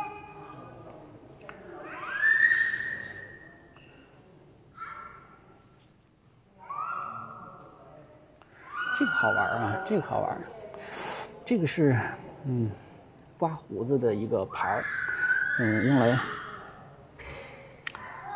[8.97, 10.37] 这个好玩啊，这个好玩
[11.45, 11.97] 这个是，
[12.43, 12.69] 嗯，
[13.37, 14.83] 刮胡子的一个牌儿，
[15.59, 16.19] 嗯，用来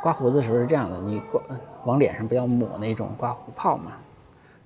[0.01, 1.41] 刮胡子的时候是这样的，你刮
[1.83, 3.91] 往脸上不要抹那种刮胡泡嘛，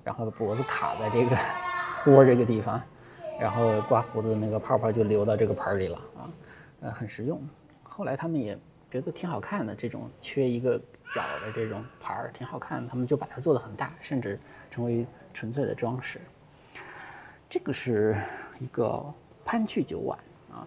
[0.04, 1.36] 然后脖子卡在这个
[2.04, 2.80] 豁这个地方，
[3.38, 6.30] 然后刮胡子那个泡泡就流到这个盆里了啊，
[6.80, 7.40] 呃，很实用。
[7.82, 8.58] 后来他们也
[8.90, 10.78] 觉得挺好看的，这种缺一个
[11.14, 14.38] 角的这种盘儿挺好看的，他们就把它做的很大，甚至
[14.70, 15.06] 成为。
[15.34, 16.18] 纯粹的装饰，
[17.48, 18.16] 这个是
[18.58, 19.04] 一个
[19.44, 20.18] 潘趣酒碗
[20.50, 20.66] 啊。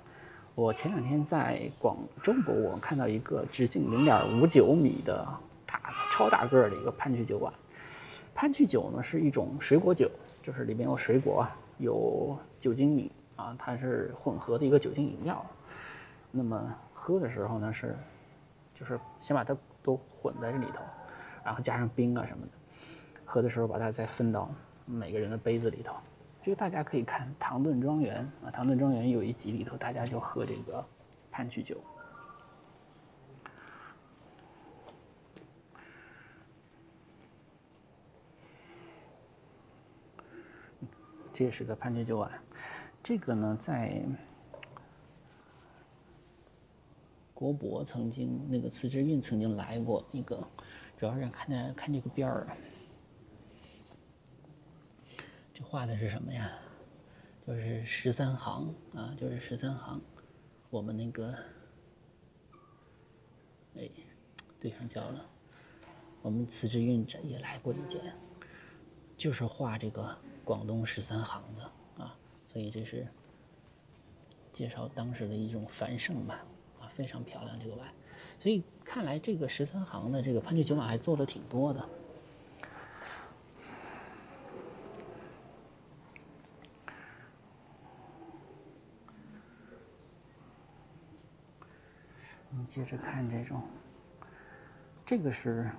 [0.56, 5.28] 我前两天在广州博物馆看到一个直径零点五九米的
[5.66, 7.52] 大超大个儿的一个潘趣酒碗。
[8.34, 10.10] 潘趣酒呢是一种水果酒，
[10.42, 11.46] 就是里面有水果，
[11.82, 15.44] 有酒精饮啊，它是混合的一个酒精饮料。
[16.30, 17.98] 那么喝的时候呢是，
[18.76, 20.84] 就是先把它都混在这里头，
[21.44, 22.52] 然后加上冰啊什么的。
[23.26, 24.50] 喝的时候把它再分到
[24.86, 25.96] 每个人的杯子里头，
[26.42, 30.86] 这个大家可以看《唐顿庄园》啊，《唐顿庄园》有一集里头，大家就喝这个
[31.32, 31.78] 潘趣酒。
[41.34, 42.32] 这也是个潘趣酒碗，
[43.02, 44.04] 这个呢在
[47.34, 50.36] 国博曾经那个慈之运曾经来过一个，
[50.98, 52.48] 主要是看见看这个边儿。
[55.54, 56.52] 这画的是什么呀？
[57.48, 60.00] 就是十三行啊，就是十三行。
[60.70, 61.36] 我们那个，
[63.76, 63.90] 哎，
[64.60, 65.26] 对上焦了。
[66.22, 68.00] 我们慈之运也来过一件，
[69.22, 73.08] 就是画这个广东十三行的啊，所以这是
[74.52, 76.44] 介绍当时的一种繁盛吧，
[76.80, 77.88] 啊，非常漂亮这个碗。
[78.40, 81.88] 所以看来这个十三行的这个潘趣酒马还做了挺多的。
[92.50, 93.62] 我们接着看这种，
[95.06, 95.70] 这个是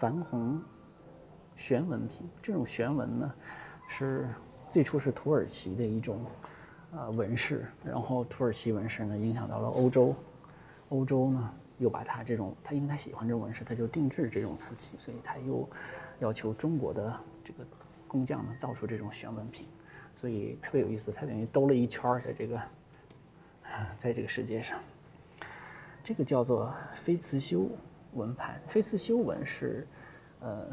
[0.00, 0.64] 矾红
[1.56, 2.28] 玄纹瓶。
[2.42, 3.34] 这种玄纹呢，
[3.88, 4.28] 是
[4.68, 6.24] 最初是土耳其的一种
[6.92, 10.14] 呃纹饰，然后土耳其纹饰呢影响到了欧洲，
[10.88, 15.68] 欧洲呢又把它这种，他因为他喜欢这种纹饰，他就定制这种瓷器，所以他又
[16.20, 17.66] 要求中国的这个
[18.06, 19.66] 工匠呢造出这种玄纹瓶，
[20.16, 22.60] 所以特别有意思，他等于兜了一圈在这个，
[23.98, 24.78] 在这个世界上。
[26.04, 27.68] 这个叫做非刺绣
[28.14, 29.86] 纹盘，非刺绣纹是，
[30.40, 30.66] 呃，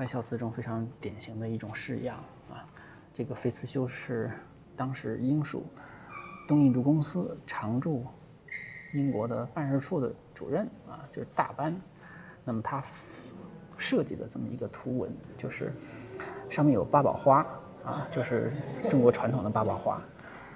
[0.00, 2.16] 外孝瓷中非常典型的一种式样
[2.50, 2.64] 啊。
[3.12, 4.30] 这个非刺绣是
[4.74, 5.66] 当时英属
[6.48, 8.06] 东印度公司常驻
[8.94, 11.78] 英国的办事处的主任啊，就是大班。
[12.46, 12.82] 那么他
[13.76, 15.70] 设计的这么一个图文，就是
[16.48, 17.46] 上面有八宝花
[17.84, 18.54] 啊，就是
[18.88, 20.00] 中国传统的八宝花。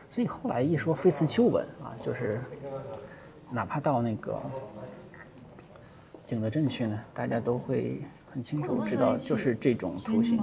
[0.08, 2.40] 所以后来一说菲茨丘纹啊，就是
[3.50, 4.40] 哪怕到那个
[6.24, 8.00] 景德镇去呢，大家都会
[8.34, 10.42] 很清楚知道，就是这种图形。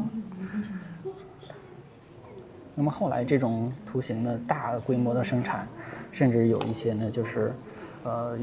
[2.73, 5.67] 那么后来这种图形呢，大规模的生产，
[6.09, 7.53] 甚至有一些呢，就是
[8.05, 8.39] 呃，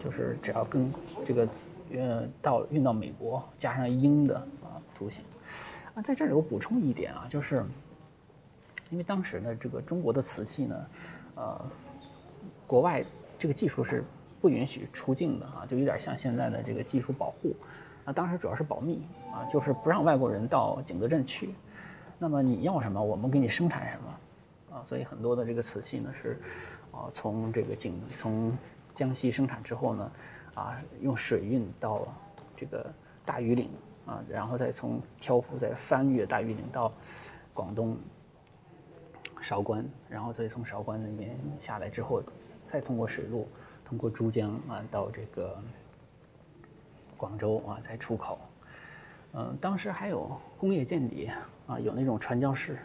[0.00, 0.92] 就是只要跟
[1.24, 1.48] 这个
[1.92, 5.24] 呃到运到美国，加上英的啊图形。
[5.94, 7.64] 啊，在这里我补充一点啊，就是
[8.88, 10.86] 因为当时呢，这个中国的瓷器呢，
[11.36, 11.64] 呃，
[12.66, 13.04] 国外
[13.38, 14.02] 这个技术是
[14.40, 17.54] 不允许出境的啊，就有点像现在的这个技术保护。
[18.12, 21.54] 当时主要是保密啊，就是不让外国人到景德镇去。
[22.18, 26.38] 那么你要什么，我们给你生产什么，啊，所以很多的这个瓷器呢是，
[26.92, 28.56] 啊，从这个景从
[28.92, 30.12] 江西生产之后呢，
[30.54, 32.06] 啊，用水运到
[32.54, 32.84] 这个
[33.24, 33.70] 大庾岭
[34.04, 36.92] 啊，然后再从挑夫再翻越大庾岭到
[37.54, 37.96] 广东
[39.40, 42.22] 韶关，然后再从韶关那边下来之后，
[42.62, 43.48] 再通过水路
[43.82, 45.56] 通过珠江啊到这个
[47.20, 48.38] 广州啊在出口。
[49.34, 51.32] 嗯，当时还有工业间谍
[51.66, 52.78] 啊，有那种传教士，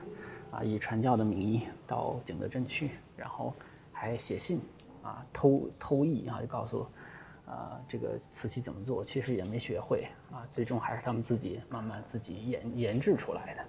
[0.51, 3.53] 啊，以传教的名义到景德镇去，然后
[3.93, 4.59] 还写信
[5.01, 6.85] 啊，偷偷译啊，就告诉，
[7.47, 13.65] 啊，这个瓷器怎么做，其实也没学会啊，最终还是他们自己慢慢自己研研制出来的。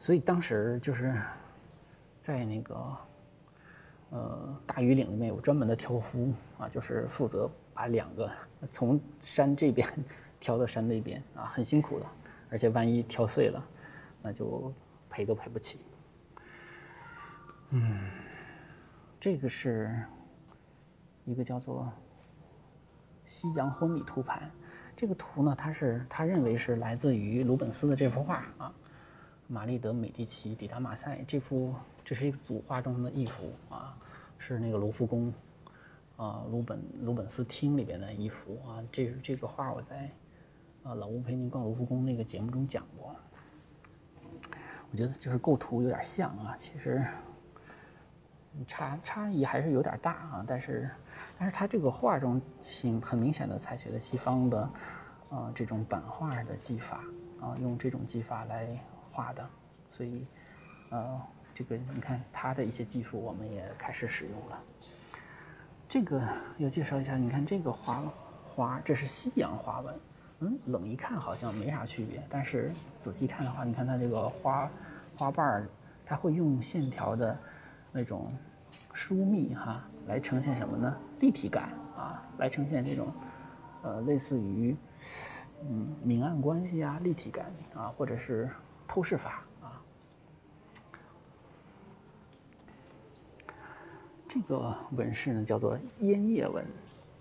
[0.00, 1.14] 所以当时就是
[2.20, 2.96] 在那个，
[4.10, 7.50] 呃，大庾岭里面有专门的挑夫啊，就是负责。
[7.72, 8.30] 把两个
[8.70, 9.88] 从山这边
[10.38, 12.04] 挑到山那边啊，很辛苦的，
[12.50, 13.66] 而且万一挑碎了，
[14.20, 14.70] 那就
[15.08, 15.78] 赔都赔不起。
[17.70, 18.10] 嗯，
[19.18, 19.96] 这个是
[21.24, 21.84] 一个叫做
[23.24, 24.42] 《西洋婚礼图盘》，
[24.94, 28.74] 这个图呢，他是他认为是来自于鲁本斯的这幅画啊，
[29.46, 33.96] 玛丽德美第奇抵达马赛这幅，这是一个组画中的一幅啊，
[34.38, 35.32] 是那个卢浮宫。
[36.16, 40.10] 啊，鲁本鲁本斯厅里边的一幅啊，这是这个画我在
[40.82, 43.16] 啊老吴陪您逛卢浮宫那个节目中讲过。
[44.92, 47.02] 我觉得就是构图有点像啊，其实
[48.66, 50.44] 差差异还是有点大啊。
[50.46, 50.90] 但是
[51.38, 54.70] 但是他这个画中性很明显的采取了西方的
[55.30, 57.02] 啊这种版画的技法
[57.40, 58.78] 啊，用这种技法来
[59.10, 59.48] 画的，
[59.90, 60.26] 所以
[60.90, 61.18] 呃
[61.60, 64.58] 这个你看它的一些技术我们也开始使用了。
[65.86, 68.02] 这个要介绍一下，你看这个花
[68.48, 69.94] 花，这是西洋花纹，
[70.38, 74.70] 嗯，冷一看好像没啥区别，但是仔细看的话，你看它这个花
[75.14, 75.68] 花瓣儿，
[76.06, 77.36] 它会用线条的
[77.92, 78.32] 那种
[78.94, 80.96] 疏密哈来呈现什么呢？
[81.18, 83.12] 立体感啊，来呈现这种
[83.82, 84.74] 呃类似于
[85.68, 88.48] 嗯明暗关系啊，立体感啊，或者是
[88.88, 89.42] 透视法。
[94.32, 96.64] 这个纹饰呢，叫做烟叶纹，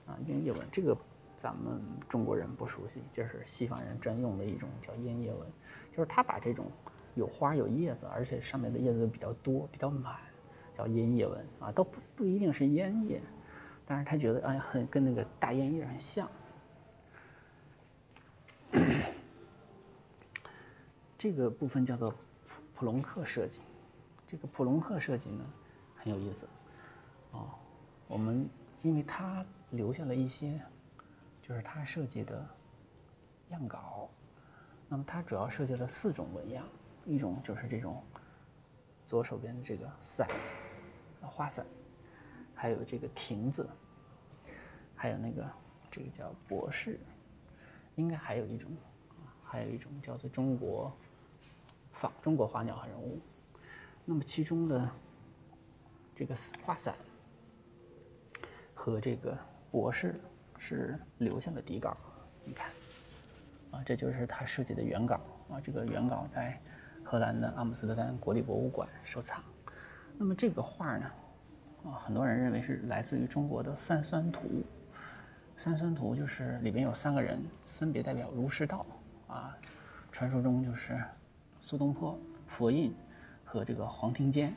[0.05, 0.95] 啊，烟叶纹，这个
[1.35, 5.39] 咱们中国人不熟悉，这是西方人专用的一种叫烟叶纹，
[5.91, 6.71] 就是他把这种
[7.15, 10.17] 有花有叶子，而且上面的叶子比较多、比较满，
[10.77, 13.19] 叫烟叶纹啊，都不不一定是烟叶，
[13.87, 16.29] 但是他觉得哎，很跟那个大烟叶很像。
[21.17, 23.63] 这个部分叫做普普隆克设计，
[24.27, 25.43] 这个普隆克设计呢
[25.95, 26.47] 很有意思。
[27.31, 27.49] 哦，
[28.07, 28.49] 我们
[28.81, 30.59] 因为他留下了一些，
[31.41, 32.47] 就是他设计的
[33.49, 34.09] 样稿，
[34.87, 36.65] 那么他主要设计了四种纹样，
[37.05, 38.03] 一种就是这种
[39.05, 40.27] 左手边的这个伞，
[41.21, 41.65] 花伞，
[42.55, 43.69] 还有这个亭子，
[44.95, 45.47] 还有那个
[45.91, 46.99] 这个叫博士，
[47.95, 48.71] 应该还有一种，
[49.43, 50.91] 还有一种叫做中国
[51.91, 53.19] 仿中国花鸟人物，
[54.03, 54.89] 那么其中的
[56.15, 56.95] 这个花伞。
[58.89, 59.37] 和这个
[59.71, 60.19] 博士
[60.57, 61.95] 是留下了底稿，
[62.43, 62.71] 你看，
[63.71, 65.61] 啊，这就是他设计的原稿啊。
[65.63, 66.59] 这个原稿在
[67.03, 69.43] 荷兰的阿姆斯特丹国立博物馆收藏。
[70.17, 71.11] 那么这个画呢，
[71.85, 74.63] 啊，很多人认为是来自于中国的三酸图。
[75.55, 77.41] 三酸图就是里边有三个人，
[77.77, 78.85] 分别代表儒释道
[79.27, 79.55] 啊。
[80.11, 80.99] 传说中就是
[81.61, 82.93] 苏东坡、佛印
[83.45, 84.53] 和这个黄庭坚。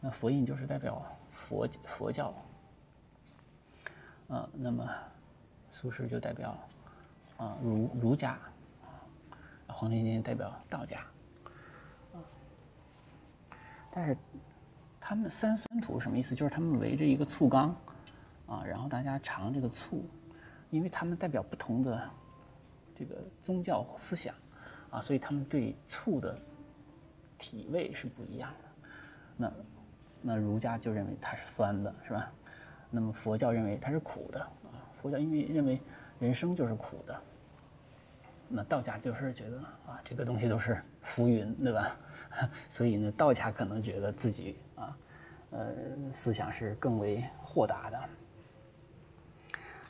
[0.00, 2.34] 那佛印就是代表佛佛教。
[4.28, 4.88] 呃，那么
[5.70, 6.56] 苏轼就代表
[7.36, 8.38] 啊儒儒家，
[8.82, 8.88] 啊
[9.68, 11.00] 黄庭坚代表道家，
[12.12, 12.16] 啊，
[13.90, 14.16] 但是
[14.98, 16.34] 他们三酸土什么意思？
[16.34, 17.76] 就是他们围着一个醋缸，
[18.46, 20.04] 啊，然后大家尝这个醋，
[20.70, 22.10] 因为他们代表不同的
[22.94, 24.34] 这个宗教思想，
[24.90, 26.38] 啊，所以他们对醋的
[27.36, 28.68] 体味是不一样的。
[29.36, 29.52] 那
[30.22, 32.32] 那儒家就认为它是酸的，是吧？
[32.94, 35.80] 那么佛教认为它是苦的，啊，佛教因为认为
[36.20, 37.20] 人生就是苦的。
[38.46, 41.96] 那道家就是觉得啊，这个东西都是浮云，对吧？
[42.70, 44.96] 所以呢，道家可能觉得自己啊，
[45.50, 45.72] 呃，
[46.12, 48.00] 思想是更为豁达的。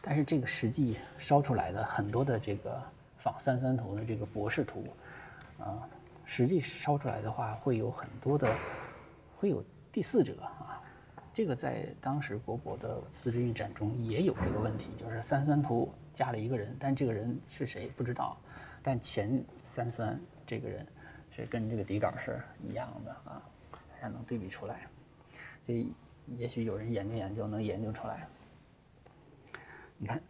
[0.00, 2.82] 但是这个实际烧出来的很多的这个
[3.18, 4.86] 仿三酸图的这个博士图，
[5.58, 5.86] 啊，
[6.24, 8.50] 实际烧出来的话会有很多的，
[9.36, 10.73] 会有第四者啊。
[11.34, 18.38] 这个在当时国博的四之运展中也有这个问题，就是三酸图加了一个人，但这个人是谁不知道。
[18.84, 20.86] 但前三酸这个人
[21.32, 24.86] 是跟这个底稿是一样的啊，大家能对比出来，
[25.66, 25.84] 这
[26.36, 28.28] 也许有人研究研究能研究出来。
[29.98, 30.22] 你看，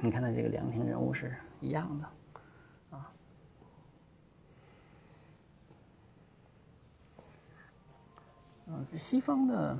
[0.00, 3.12] 你看他这个凉亭人物是一样的啊。
[8.66, 9.76] 嗯，西方的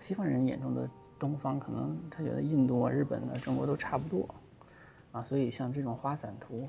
[0.00, 0.88] 西方人眼中的
[1.18, 4.28] 东方，可能他觉得印度啊、日本啊、中国都差不多。
[5.12, 6.68] 啊，所以像这种花伞图，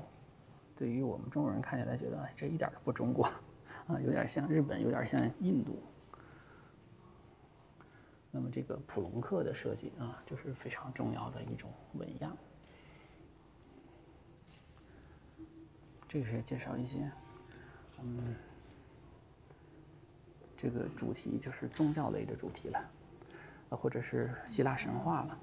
[0.74, 3.24] 对于我们中国人看起来觉得这一点都不中国，
[3.86, 5.78] 啊，有点像日本，有点像印度。
[8.30, 12.36] 那么这个普隆克的设计啊，就是非常重要的一种纹样。
[16.08, 17.10] 这是介绍一些，
[18.02, 18.34] 嗯，
[20.56, 22.90] 这个主题就是宗教类的主题了，
[23.70, 25.38] 啊，或者是希腊神话了，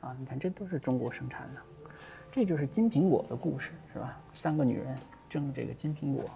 [0.00, 1.60] 啊，你看这都是中国生产的。
[2.30, 4.18] 这就是金苹果的故事，是吧？
[4.32, 4.96] 三个女人
[5.28, 6.28] 争这个金苹果，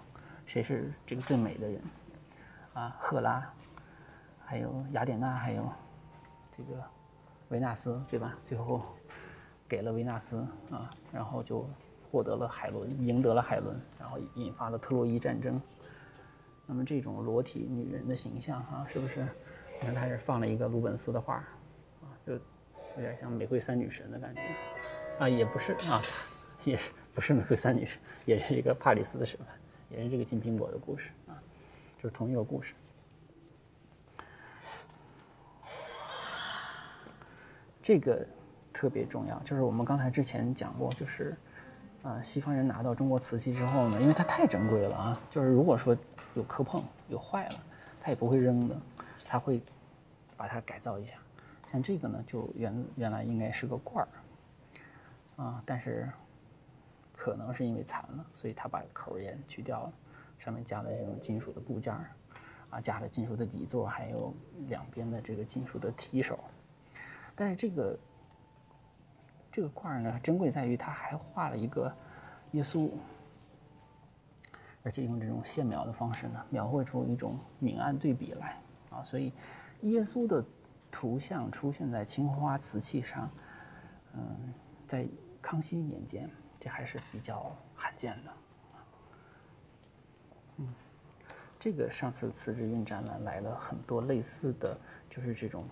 [0.45, 1.81] 谁是这个最美的人？
[2.73, 3.47] 啊，赫拉，
[4.45, 5.69] 还有雅典娜，还有
[6.57, 6.81] 这个
[7.49, 8.35] 维纳斯，对吧？
[8.43, 8.81] 最后
[9.67, 10.37] 给了维纳斯
[10.71, 11.69] 啊，然后就
[12.09, 15.61] 获得了海伦，赢得了海伦，然后引发了特洛伊战争。
[16.65, 19.27] 那么这种裸体女人的形象，哈，是不是？
[19.81, 22.39] 你看，他是放了一个鲁本斯的画，啊，就有
[23.01, 24.41] 点像玫瑰三女神的感觉。
[25.17, 26.01] 啊，也不是啊，
[26.63, 26.79] 也
[27.15, 29.47] 不是玫瑰三女神，也是一个帕里斯的审判，
[29.89, 31.33] 也是这个金苹果的故事啊，
[31.97, 32.75] 就是同一个故事。
[37.81, 38.23] 这个
[38.71, 41.35] 特别重要，就是我们刚才之前讲过，就是
[42.03, 45.97] 啊，西方人拿到中国瓷器之后呢，因为它太珍贵了啊，就是如果说
[46.35, 47.55] 有磕碰、有坏了，
[47.99, 48.75] 他也不会扔的，
[49.31, 49.63] 他会
[50.35, 51.15] 把它改造一下。
[51.71, 54.09] 像这个呢，就原原来应该是个罐儿。
[55.41, 56.11] 啊，但是
[57.15, 59.93] 可能是因为残了，所以他把口也去掉了，
[60.37, 62.11] 上面加了这种金属的部件儿，
[62.71, 64.33] 啊，加了金属的底座，还有
[64.67, 66.37] 两边的这个金属的提手。
[67.33, 67.97] 但是这个
[69.49, 71.89] 这个罐儿呢，珍贵在于它还画了一个
[72.51, 72.91] 耶稣，
[74.83, 78.61] 而且用这种线描的方式呢，描绘出一种明暗对比来
[78.91, 79.33] 啊，所以
[79.81, 80.45] 耶稣的
[80.91, 83.27] 图像出现在青花瓷器上，
[84.13, 84.53] 嗯。
[84.87, 85.07] 在
[85.41, 86.29] 康熙年间，
[86.59, 88.31] 这还是比较罕见的。
[90.57, 90.67] 嗯，
[91.57, 94.77] 这个上次瓷之运展览来了很多类似的，
[95.09, 95.65] 就是这种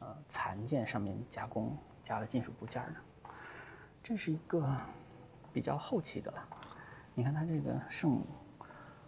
[0.00, 3.30] 呃残件上面加工加了金属部件的。
[4.02, 4.68] 这是一个
[5.52, 6.48] 比较后期的了。
[7.14, 8.20] 你看它这个圣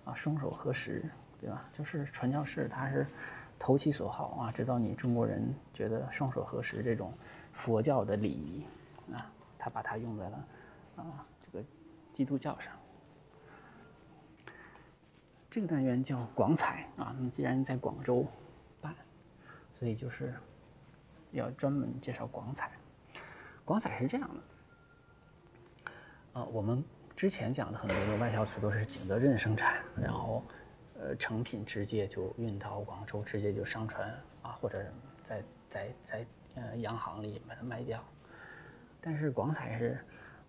[0.05, 1.11] 啊双手合十，
[1.43, 1.69] 对吧？
[1.73, 3.07] 就是传教士他是
[3.59, 7.13] 投其所好啊，知道你中国人觉得双手合十这种
[7.53, 8.65] 佛教的礼仪。
[9.13, 10.49] 啊，他把它用在了
[10.97, 11.65] 啊这个
[12.15, 12.73] 基督教上。
[15.51, 18.25] 这个单元叫广彩啊，那么既然在广州
[18.81, 18.95] 办，
[19.73, 20.35] 所以就是
[21.33, 22.71] 要专门介绍广彩。
[23.65, 24.31] 广彩是这样
[25.85, 26.83] 的，啊，我们
[27.15, 30.43] 之前讲的很多的外销瓷都是景德镇生产，然后
[31.03, 34.09] 呃成品直接就运到广州，直接就上船
[34.43, 34.81] 啊，或者
[35.25, 38.03] 在在在呃洋行里把它卖掉。
[39.01, 39.99] 但是广彩是，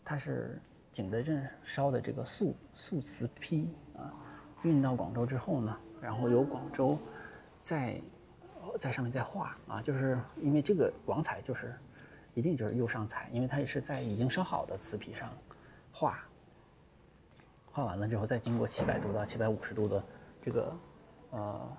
[0.05, 4.13] 它是景德镇烧的这个素素瓷坯啊，
[4.61, 6.99] 运到广州之后呢，然后由广州
[7.59, 7.99] 在
[8.77, 11.73] 在上面再画啊，就是因为这个广彩就是
[12.35, 15.29] 一定就是釉上彩，因为它也是在已经烧好的瓷坯上
[15.91, 16.23] 画，
[17.71, 20.03] 画完了之后再经过七百度到七百五十度的
[20.43, 20.75] 这个
[21.31, 21.77] 呃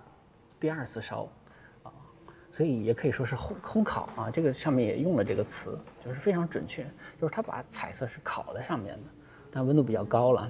[0.58, 1.28] 第二次烧。
[1.82, 1.92] 啊
[2.50, 6.84] 所以也可以说是烘烘烤啊，这个上面也用了这个词，就是非常准确，
[7.20, 9.10] 就是它把彩色是烤在上面的，
[9.50, 10.48] 但温度比较高了，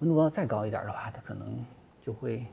[0.00, 1.64] 温度高再高一点的话，它可能
[1.98, 2.46] 就会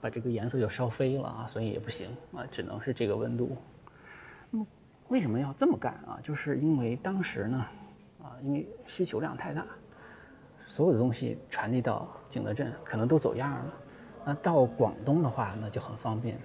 [0.00, 3.56] 把这个颜色就烧飞了啊，所以也不行啊，只能是这个温度。
[4.50, 4.66] 那么
[5.06, 6.18] 为什么要这么干啊？
[6.20, 7.66] 就是因为当时呢，
[8.20, 9.64] 啊，因为需求量太大，
[10.68, 13.74] 所有的东西传递到景德镇可能都走样了。
[14.22, 16.38] 那到广东的话，那就很方便，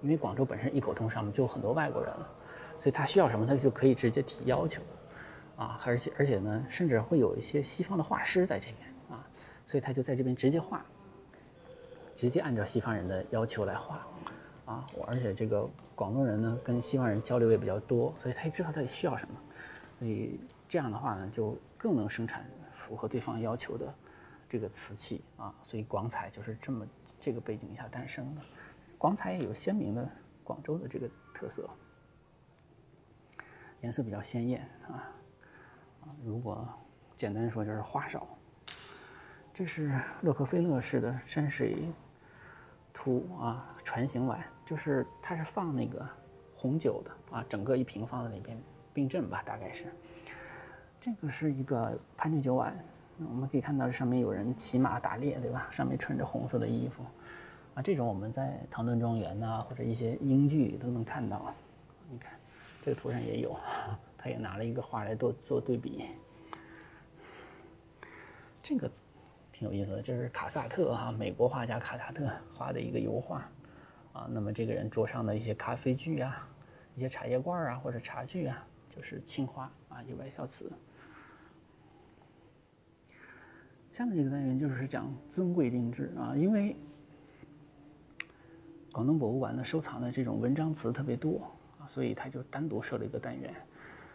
[0.00, 2.26] 因为广州本身一口通，上面就很多外国人了，
[2.78, 4.80] 所以他需要什么，他就可以直接提要求，
[5.56, 9.28] 啊，而且而且呢，甚至会有一些西方的画师在这边啊，
[9.66, 10.82] 所以他就在这边直接画，
[12.14, 14.06] 直接按照西方人的要求来画，
[14.64, 19.34] 啊，而且这个广东人呢跟西方人交流也比较多，所以他也知道他需要什么，
[19.98, 22.46] 所以这样的话呢，就更能生产
[22.82, 23.94] 符合对方要求的。
[24.48, 26.86] 这个瓷器啊，所以广彩就是这么
[27.18, 28.42] 这个背景下诞生的。
[28.98, 30.06] 广彩也有鲜明的
[30.44, 31.70] 广州的这个特色，
[33.80, 35.08] 颜色比较鲜艳啊。
[36.22, 36.68] 如果
[37.16, 38.28] 简单说就是花哨。
[39.54, 41.88] 这是洛克菲勒式的山水
[42.92, 46.06] 图啊，船形碗，就是它是放那个
[46.54, 48.60] 红酒的啊，整个一瓶放在里边
[48.92, 49.86] 冰镇吧，大概是。
[51.02, 52.72] 这个是一个潘酒酒碗。
[53.28, 55.66] 我们可以看到，这上面有人骑马打猎，对吧？
[55.68, 57.02] 上面穿着红色的衣服，
[57.74, 61.52] 啊，这种我们在《唐顿庄园》呐，或者一些英剧里都能看到。
[62.08, 62.32] 你看，
[62.84, 63.56] 这个图上也有，
[64.16, 66.06] 他也拿了一个画来做做对比。
[68.62, 68.88] 这个
[69.52, 73.48] 挺有意思的，这是卡萨特哈，美国画家卡萨特画的一个油画，
[74.12, 76.48] 啊，那么这个人桌上的一些咖啡具啊，
[76.94, 80.70] 一些茶叶罐啊，或者茶具啊，就是青花啊，意外小瓷。
[83.92, 86.74] 下面这个单元就是讲尊贵定制啊，因为
[88.90, 91.42] 广东博物馆呢收藏的这种文章瓷特别多
[91.78, 93.54] 啊，所以他就单独设了一个单元。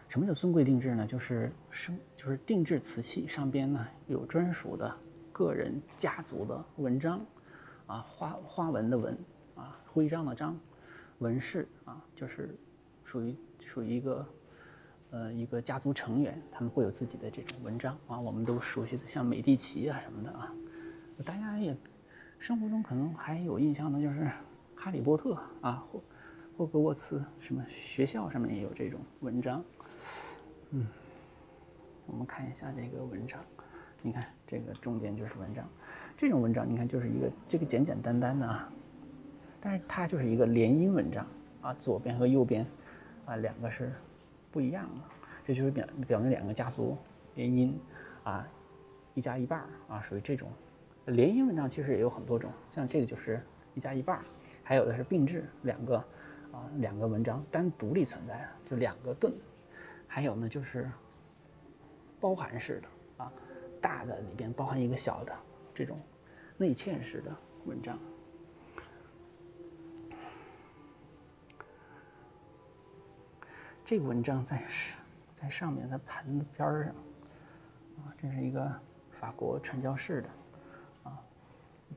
[0.08, 1.06] 什么叫尊贵定制呢？
[1.06, 4.92] 就是生就是定制瓷器上边呢有专属的
[5.32, 7.20] 个人家族的文章
[7.86, 9.16] 啊，花花纹的纹
[9.54, 10.58] 啊，徽章的章，
[11.20, 12.52] 纹饰啊，就是
[13.04, 14.26] 属于属于一个。
[15.10, 20.52] 呃，一个家族成员，他们会有自己的这种文章啊，我们都熟悉的，像美第奇啊什么的啊，
[21.24, 21.74] 大家也
[22.38, 24.20] 生活中可能还有印象的，就是
[24.74, 25.30] 《哈利波特》
[25.62, 26.02] 啊，霍
[26.58, 29.64] 霍格沃茨什么学校上面也有这种文章。
[30.72, 30.86] 嗯，
[32.04, 33.40] 我们看一下这个文章，
[34.02, 35.66] 你看这个中间就是文章，
[36.18, 38.70] 这种文章你看就是一个这个简简单单的啊，
[39.58, 41.26] 但是它就是一个联姻文章
[41.62, 42.66] 啊，左边和右边
[43.24, 43.90] 啊两个是。
[44.50, 45.02] 不一样的，
[45.44, 46.96] 这就是表表明两个家族
[47.34, 47.72] 联姻，
[48.24, 48.46] 啊，
[49.14, 50.48] 一家一半儿啊，属于这种。
[51.06, 53.40] 联姻文章，其实也有很多种，像这个就是
[53.74, 54.24] 一家一半儿，
[54.62, 55.96] 还有的是并置两个
[56.52, 59.32] 啊两个文章单独立存在的，就两个盾，
[60.06, 60.90] 还有呢就是
[62.20, 63.32] 包含式的啊，
[63.80, 65.32] 大的里边包含一个小的
[65.74, 65.98] 这种
[66.58, 67.34] 内嵌式的
[67.64, 67.98] 文章。
[73.88, 75.00] 这个文章在上，
[75.34, 76.94] 在上面的盘子边儿上，
[77.96, 78.70] 啊，这是一个
[79.10, 80.28] 法国传教士的，
[81.04, 81.18] 啊，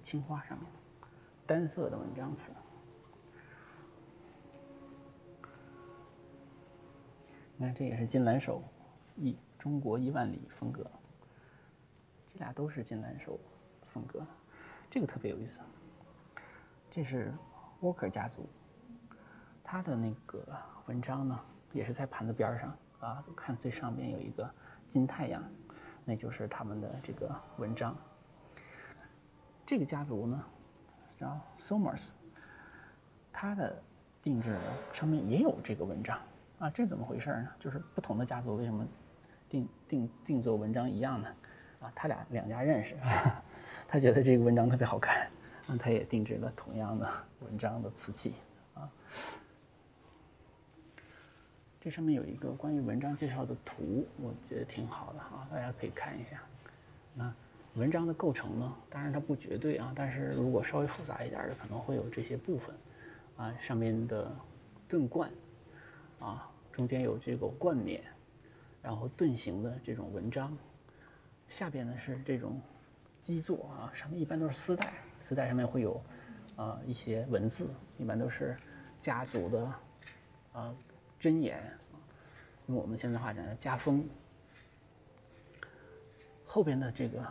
[0.02, 0.66] 青花上面
[1.46, 2.54] 单色的文章瓷。
[7.58, 8.64] 你看，这也是金兰手
[9.18, 10.90] 一中国一万里风格，
[12.26, 13.38] 这俩都是金兰手
[13.94, 14.26] 风格，
[14.90, 15.60] 这个特别有意思。
[16.90, 17.34] 这是
[17.82, 18.48] 沃克家族，
[19.62, 20.42] 他的那个
[20.86, 21.38] 文章呢？
[21.74, 24.50] 也是在盘子边上啊，看最上边有一个
[24.88, 25.44] 金太阳，
[26.06, 27.96] 那就是他们的这个文章。
[29.66, 30.44] 这个家族呢
[31.18, 32.12] 叫 Somers，
[33.32, 33.82] 他的
[34.22, 34.58] 定制
[34.92, 36.20] 上面也有这个文章
[36.60, 37.50] 啊，这怎么回事呢？
[37.58, 38.86] 就是不同的家族为什么
[39.48, 41.28] 定定定做文章一样呢？
[41.80, 43.44] 啊，他俩两家认识啊，
[43.88, 45.28] 他觉得这个文章特别好看，
[45.68, 47.10] 啊，他也定制了同样的
[47.40, 48.36] 文章的瓷器
[48.74, 48.88] 啊。
[51.84, 56.40] 这上面有一个关于文章介绍的图，我觉得挺好的哈，大家可以看一下。
[57.16, 57.34] 那
[57.74, 58.76] 文章的构成呢？
[58.88, 62.76] 当然它不绝对啊，但是如果稍微复杂一点的，可能会有这些部分。
[63.36, 64.32] 啊，上面的
[64.88, 65.32] 盾冠，
[66.20, 68.00] 啊，中间有这个冠冕，
[68.84, 70.56] 然后盾形的这种文章，
[71.48, 72.62] 下边呢是这种
[73.20, 76.00] 基座啊，上面一般都是丝带，丝带上面会有
[76.58, 77.68] 啊一些文字，
[77.98, 78.56] 一般都是
[79.00, 79.74] 家族的
[80.54, 80.76] 啊。
[81.22, 81.62] 真言，
[82.66, 84.10] 用我们现在话讲叫家风。
[86.44, 87.24] 后边的这个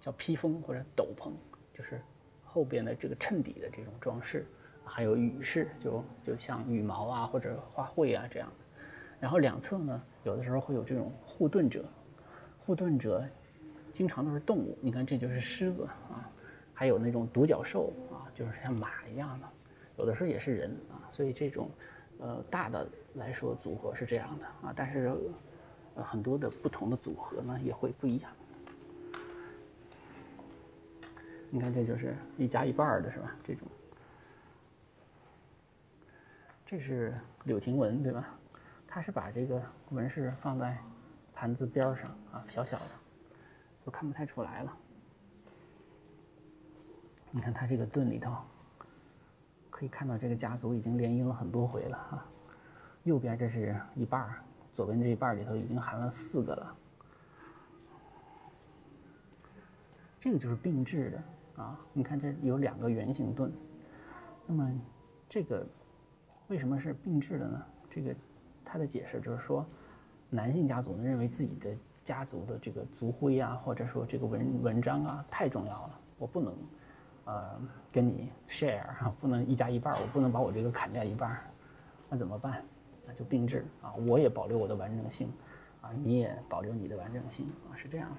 [0.00, 1.32] 叫披风或者斗篷，
[1.74, 2.00] 就是
[2.44, 4.46] 后边的这个衬底的这种装饰，
[4.84, 8.48] 还有羽饰，就就像羽毛啊或者花卉啊这样。
[9.18, 11.84] 然后两侧呢，有的时候会有这种护盾者，
[12.64, 13.28] 护盾者
[13.90, 16.30] 经常都是动物，你看这就是狮子啊，
[16.72, 19.48] 还有那种独角兽啊，就是像马一样的，
[19.96, 21.68] 有的时候也是人啊，所以这种
[22.18, 25.12] 呃大的来说组合是这样的啊，但是
[25.94, 28.30] 呃很多的不同的组合呢也会不一样。
[31.50, 33.34] 你看，这就是一加一半的是吧？
[33.42, 33.66] 这种，
[36.66, 38.28] 这是柳廷纹对吧？
[38.86, 40.76] 它是把这个纹饰放在
[41.32, 42.90] 盘子边上啊，小小的，
[43.84, 44.76] 都看不太出来了。
[47.30, 48.36] 你看它这个盾里头，
[49.78, 52.26] 可以看到这个家族已经联姻了很多回了啊。
[53.04, 54.28] 右边这是一半
[54.72, 56.74] 左边这一半里头已经含了四个了。
[60.18, 61.62] 这个就是并置的。
[61.62, 63.52] 啊，你看这有两个圆形盾，
[64.46, 64.68] 那么
[65.28, 65.64] 这个
[66.48, 67.64] 为什么是并置的呢？
[67.88, 68.12] 这个
[68.64, 69.64] 它的解释就是说，
[70.28, 71.70] 男性家族呢认为自己的
[72.02, 76.52] 家族的这个族徽啊，或者说这个文文章啊太重要了，我不能
[77.28, 77.60] 呃
[77.92, 81.38] 跟你 share 啊，不能一家一半，我不能把我这个砍掉一半，
[82.08, 82.64] 那怎么办？
[83.06, 85.30] 那就并置啊，我也保留我的完整性
[85.82, 88.10] 啊，你也保留你的完整性啊，是这样。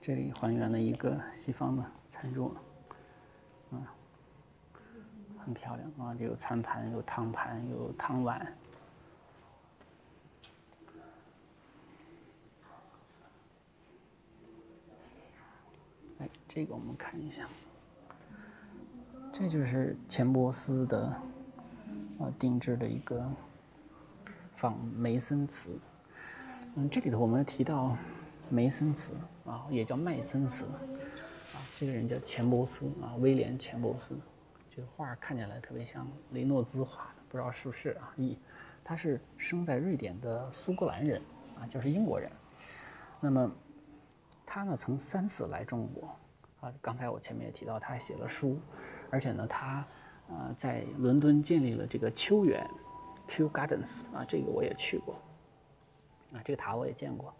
[0.00, 2.52] 这里还原了一个西方的餐桌，
[3.70, 3.94] 啊，
[5.38, 6.14] 很漂亮啊！
[6.18, 8.40] 这有餐盘，有汤盘，有汤碗。
[16.18, 17.48] 哎，这个我们看一下，
[19.32, 21.16] 这就是钱伯斯的
[22.18, 23.26] 呃定制的一个
[24.54, 25.78] 仿梅森瓷。
[26.74, 27.96] 嗯，这里头我们提到。
[28.50, 29.14] 梅森瓷
[29.46, 30.66] 啊，也叫麦森瓷
[31.54, 34.14] 啊，这个人叫钱伯斯啊，威廉钱伯斯。
[34.68, 38.12] 这个画看起来特别像雷诺兹画的，不知道是不是啊？
[38.18, 38.36] 一，
[38.84, 41.22] 他是生在瑞典的苏格兰人
[41.58, 42.30] 啊，就是英国人。
[43.20, 43.50] 那么
[44.44, 46.14] 他呢，曾三次来中国
[46.62, 46.72] 啊。
[46.80, 48.58] 刚才我前面也提到，他写了书，
[49.10, 49.86] 而且呢，他
[50.30, 52.66] 呃在伦敦建立了这个秋园
[53.28, 55.20] （Kew Gardens） 啊，这个我也去过
[56.32, 57.34] 啊，这个塔我也见过。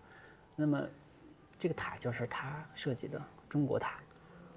[0.55, 0.87] 那么。
[1.59, 4.01] 这个塔就是他设计的中国塔，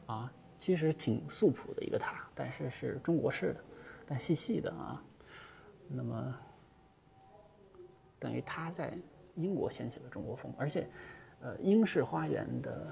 [0.08, 3.64] 啊，其实挺素朴的一个塔，但是是中国式的，
[4.08, 5.04] 但细细的啊。
[5.88, 6.36] 那么，
[8.18, 8.98] 等于他在
[9.36, 10.90] 英国掀起了中国风，而且，
[11.42, 12.92] 呃，英式花园的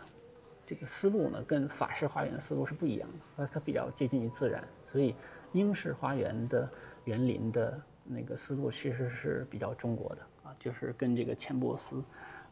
[0.66, 5.16] 这个思路呢，跟法式花园的思路是不一样的，呃，它比较接近于自然，所以
[5.52, 6.70] 英式花园的
[7.06, 12.04] 园林的那个思路其实是比较中国的啊，就是跟这个钱伯斯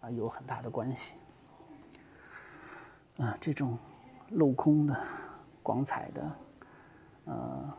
[0.02, 1.16] 啊有很大的关系。
[3.18, 3.78] 啊，这种
[4.32, 4.98] 镂空的、
[5.62, 6.32] 光彩的，
[7.26, 7.78] 呃，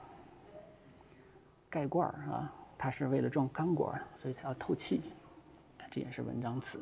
[1.68, 5.02] 盖罐儿啊，它是为了装钢管，所以它要透气。
[5.90, 6.80] 这也是文章词。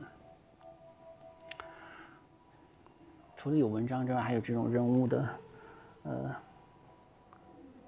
[3.40, 5.28] 除了有文章之外，还有这种人物的，
[6.02, 6.36] 呃，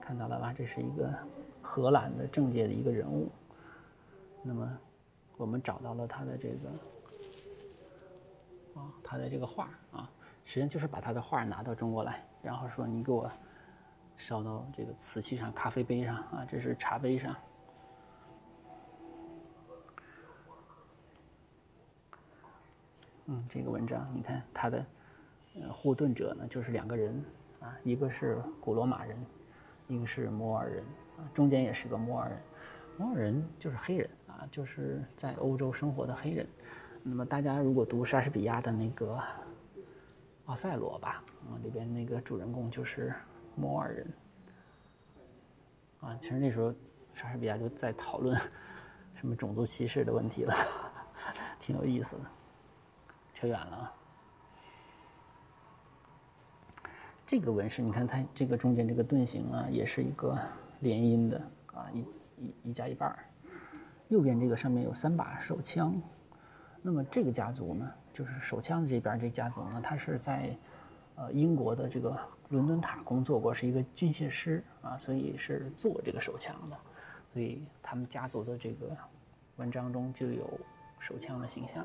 [0.01, 0.51] 看到了吧？
[0.51, 1.15] 这是一个
[1.61, 3.31] 荷兰的政界的一个人物。
[4.43, 4.79] 那么，
[5.37, 6.71] 我们找到了他的这个，
[8.81, 10.11] 啊，他的这个画啊。
[10.43, 13.31] 实际上就是把他的画拿到中国来，然后说你给我
[14.17, 17.37] 烧到这个瓷器上、咖啡杯上啊，这是茶杯上。
[23.27, 24.83] 嗯，这个文章你看他的
[25.61, 27.25] 呃护盾者呢，就是两个人
[27.61, 29.17] 啊，一个是古罗马人，
[29.89, 30.85] 一个是摩尔人
[31.19, 32.39] 啊，中间也是个摩尔人。
[32.99, 36.47] 摩尔人就是黑人啊，就是在欧洲生活的黑人。
[37.03, 39.19] 那么大家如果读莎士比亚的那个。
[40.47, 43.15] 奥赛罗吧，啊，里边那个主人公就是
[43.55, 44.13] 摩尔人，
[46.01, 46.75] 啊，其实那时候
[47.15, 48.37] 莎士比亚就在讨论
[49.15, 50.53] 什么种族歧视的问题了，
[51.61, 52.23] 挺有意思的。
[53.33, 53.95] 扯远了，
[57.33, 60.39] 这个纹饰你看它这个中间这个盾形啊，也是一个
[60.81, 61.39] 联姻的
[61.73, 62.01] 啊，一
[62.37, 63.25] 一一加一半儿。
[64.09, 65.99] 右边这个上面有三把手枪，
[66.83, 67.91] 那么这个家族呢？
[68.13, 70.55] 就是手枪的这边这家族呢，他是在，
[71.15, 72.15] 呃，英国的这个
[72.51, 76.77] 伦敦塔工作过，是一个军械师啊，所以是做这个手枪的，
[77.33, 78.95] 所以他们家族的这个
[79.57, 80.61] 文章中就有
[80.99, 81.83] 手枪的形象。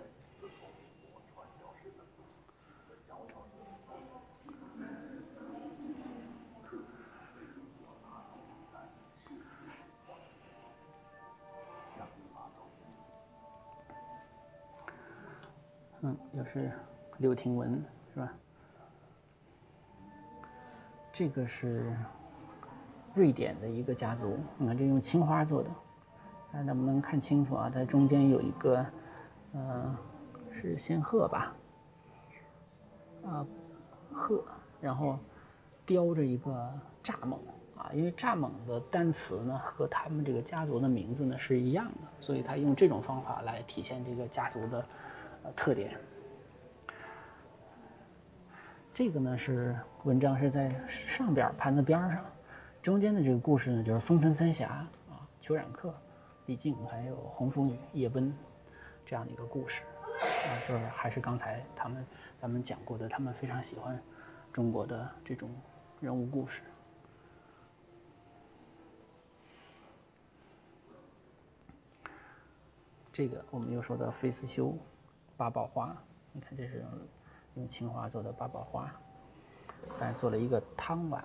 [16.58, 16.72] 是
[17.18, 17.84] 柳廷文
[18.14, 18.34] 是吧？
[21.12, 21.96] 这个是
[23.14, 25.70] 瑞典的一个家族，你看这用青花做的，
[26.52, 27.72] 看能不能看清楚啊？
[27.72, 28.86] 它中间有一个，
[29.54, 29.96] 呃，
[30.52, 31.56] 是仙鹤吧？
[33.24, 33.46] 啊，
[34.12, 34.44] 鹤，
[34.82, 35.20] 然后
[35.86, 36.52] 雕着一个
[37.04, 37.38] 蚱蜢
[37.78, 44.86] 啊，因为蚱蜢的单词呢和他们这个家族的名字呢是一样的，所以他用这种方法来体现这个家族的
[45.44, 45.96] 呃特点。
[48.98, 52.26] 这个呢是文章是在上边盘子边上，
[52.82, 54.70] 中间的这个故事呢就是风尘三侠
[55.08, 55.94] 啊，裘冉客、
[56.48, 58.36] 李靖还有红拂女夜奔
[59.06, 59.84] 这样的一个故事
[60.48, 62.04] 啊，就是还是刚才他们
[62.42, 64.02] 咱们讲过的，他们非常喜欢
[64.52, 65.48] 中国的这种
[66.02, 66.64] 人物故事。
[73.14, 74.76] 这个我们又说到费思修
[75.38, 75.96] 八宝花，
[76.32, 76.84] 你看这是。
[77.58, 78.94] 用青花做的八宝花，
[80.00, 81.22] 但做了一个汤碗，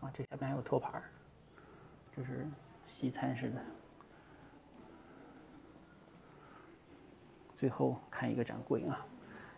[0.00, 1.04] 啊，这下面还有托盘儿，
[2.14, 2.46] 这是
[2.84, 3.60] 西餐式的。
[7.54, 9.06] 最后看一个展柜啊，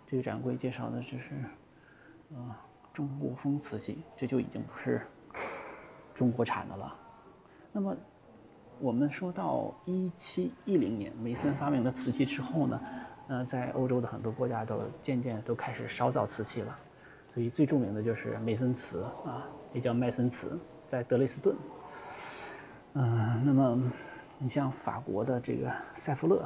[0.07, 1.35] 这个展柜介绍的就是，
[2.35, 2.61] 啊，
[2.93, 5.07] 中国风瓷器，这就已经不是
[6.15, 6.95] 中国产的了。
[7.73, 7.97] 那么，
[8.79, 12.79] 我们说到一七一零年，梅森发明了瓷器之后呢？
[13.33, 16.77] 那在欧洲的很多国家都渐渐都开始烧造瓷器了，
[17.29, 20.59] 所以最著名的就是梅森瓷啊，也叫麦森瓷，
[20.89, 21.57] 在德累斯顿。
[22.95, 23.81] 嗯，那么
[24.37, 26.45] 你像法国的这个塞弗勒，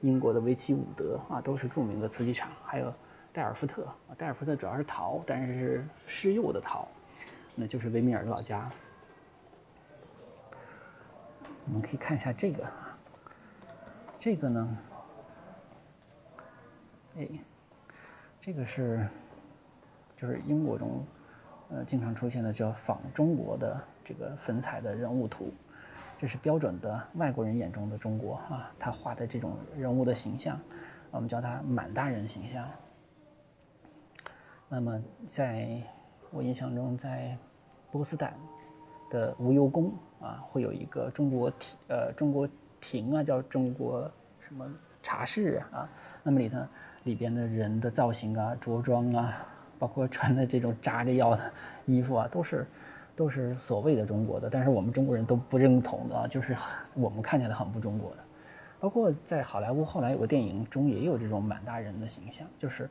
[0.00, 2.92] 英国的维奇伍德啊，都是著名的瓷器厂，还有
[3.32, 6.88] 戴尔夫特啊，戴尔夫特主要是陶，但是是施釉的陶，
[7.54, 8.68] 那就是维米尔的老家。
[11.66, 12.98] 我们可以看一下这个啊，
[14.18, 14.76] 这个呢。
[17.16, 17.28] 哎，
[18.40, 19.04] 这个是，
[20.16, 21.04] 就是英国中，
[21.70, 25.52] 呃，经常出现的叫仿中国的这个粉彩的人物图，
[26.18, 30.58] 这是标准的外国人眼中的中国啊，他画的这种人物的形象，
[31.10, 32.64] 我们叫他满大人形象。
[34.68, 35.82] 那么，在
[36.30, 37.36] 我印象中，在
[37.90, 38.34] 波斯坦
[39.10, 42.48] 的无忧宫啊，会有一个中国亭，呃，中国
[42.80, 44.08] 亭啊，叫中国
[44.38, 44.64] 什么
[45.02, 45.88] 茶室啊，
[46.22, 46.64] 那么里头。
[47.04, 49.46] 里边的人的造型啊、着装啊，
[49.78, 51.52] 包括穿的这种扎着腰的
[51.86, 52.66] 衣服啊，都是
[53.16, 56.56] 都是所谓的中国的，但是我们中国人都不认同的，就是
[56.94, 58.18] 我们看起来很不中国的。
[58.78, 62.88] 包括在好莱坞后来有个电影中也有这种满大人的形象，就是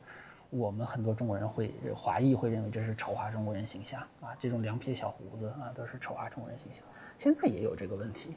[0.48, 6.84] 我们很多中国人会华裔会认为这是丑化中国人形象啊，这种两撇小胡子啊都是丑化中国人形象。
[7.16, 8.36] 现在也有这个问题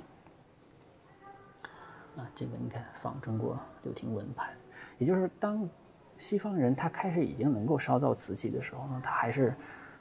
[2.18, 4.52] 啊，这个你看仿中国刘廷文拍。
[5.04, 5.70] 也就是当
[6.18, 9.54] 西方人他开始已经能够烧造瓷器的时候呢，他还是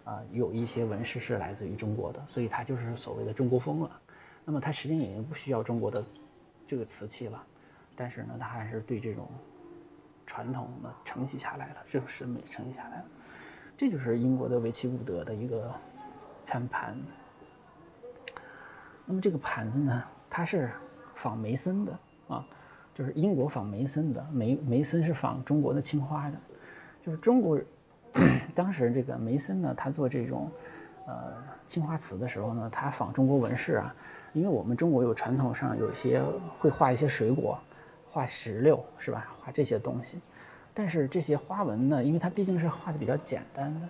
[0.05, 4.01] 啊有一些纹饰是来自于中国的，所以他就是所谓的中国风了。
[4.45, 6.05] 那么他实际上已经不需要中国的
[6.69, 7.45] 这个瓷器了，
[7.97, 9.29] 但是呢，他还是对这种
[10.25, 13.05] 传统呢承袭下来了，这种审美承袭下来了。
[13.77, 15.69] 这就是英国的维奇伍德的一个
[16.45, 16.97] 餐盘。
[19.05, 20.71] 那么这个盘子呢，它是
[21.17, 21.99] 仿梅森的
[22.29, 22.47] 啊。
[22.95, 26.37] 就是英国仿梅森的，梅梅森是仿中国的青花的，
[27.05, 27.59] 就是中国
[28.55, 30.51] 当时这个梅森呢，他做这种
[31.07, 31.33] 呃
[31.67, 33.95] 青花瓷的时候呢，他仿中国纹饰啊，
[34.35, 36.23] 因为我们中国有传统上有一些
[36.59, 37.59] 会画一些水果，
[38.11, 39.27] 画石榴是吧？
[39.41, 40.21] 画这些东西，
[40.75, 43.89] 但是这些花纹呢，因为它毕竟是画的比较简单的，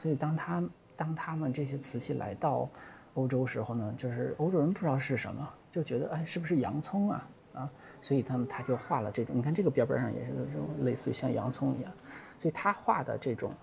[0.00, 0.62] 所以当他
[0.96, 2.68] 当他们这些瓷器来到
[3.14, 7.24] 欧洲时候呢，就是欧洲人不知道是什么，就觉得哎，是不是洋葱啊
[7.54, 7.70] 啊？
[8.00, 11.92] 所以他们他就画了这种，你看这个边边上也是这种类似于像洋葱一样，
[12.36, 13.54] 所以他画的这种，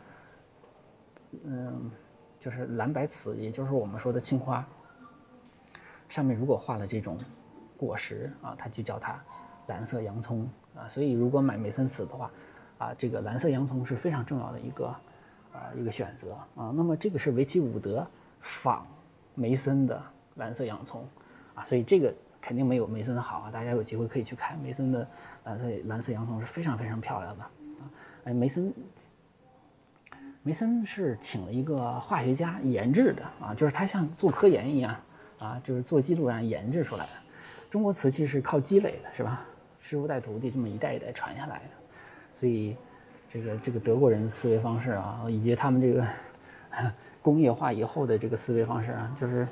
[1.44, 1.92] 嗯，
[2.40, 4.66] 就是蓝白瓷，也就是我们说的青花，
[6.08, 7.18] 上面如果画了这种
[7.76, 9.22] 果实啊，他就叫它
[9.68, 10.88] 蓝色洋葱啊。
[10.88, 12.32] 所以如果买梅森瓷的话，
[12.78, 14.86] 啊，这个蓝色洋葱是非常重要的一个
[15.52, 16.72] 啊一个选择啊。
[16.74, 18.08] 那么这个是维奇伍德
[18.40, 18.88] 仿
[19.36, 20.02] 梅森的
[20.36, 21.06] 蓝色洋葱
[21.56, 22.14] 啊，所以这个。
[22.42, 23.52] 肯定没有梅森的好啊！
[23.52, 25.08] 大家有机会可以去看梅森的
[25.44, 27.52] 蓝色蓝色洋葱是非常非常漂亮的啊！
[28.24, 28.74] 哎，梅森，
[30.42, 34.96] 梅森是请了一个化学家研制的啊，就是他像做科研一样
[35.38, 37.12] 啊，就是做记录一样研制出来的。
[37.70, 39.46] 中国瓷器是靠积累的，是吧？
[39.80, 41.70] 师傅带徒弟，这么一代一代传下来的。
[42.34, 42.76] 所以，
[43.30, 46.08] 这个这个德国人的思维方式啊，以及他们这个
[47.22, 49.48] 工业化以后的这个思维方式啊，就是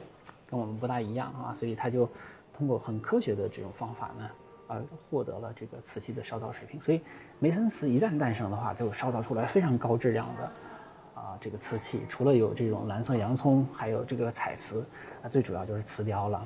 [0.49, 2.09] 跟我们不大一样啊，所以他就。
[2.57, 4.29] 通过很科学的这种方法呢，
[4.67, 6.81] 而获得了这个瓷器的烧造水平。
[6.81, 7.01] 所以，
[7.37, 12.01] 梅森瓷一旦诞生的话，就烧造出来非常高质量的啊这个瓷器。
[12.09, 14.83] 除了有这种蓝色洋葱，还有这个彩瓷，
[15.21, 16.43] 啊最主要就是瓷雕了。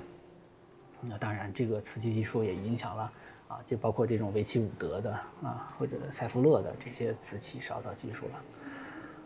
[0.99, 3.11] 那当然，这个瓷器技术也影响了
[3.47, 8.31] 啊，就包括这种维齐伍德的啊，或者塞夫勒的这些瓷器烧造技术了。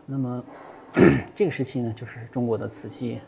[0.06, 0.44] 那么
[1.34, 3.20] 这个时期呢，就是中国的瓷器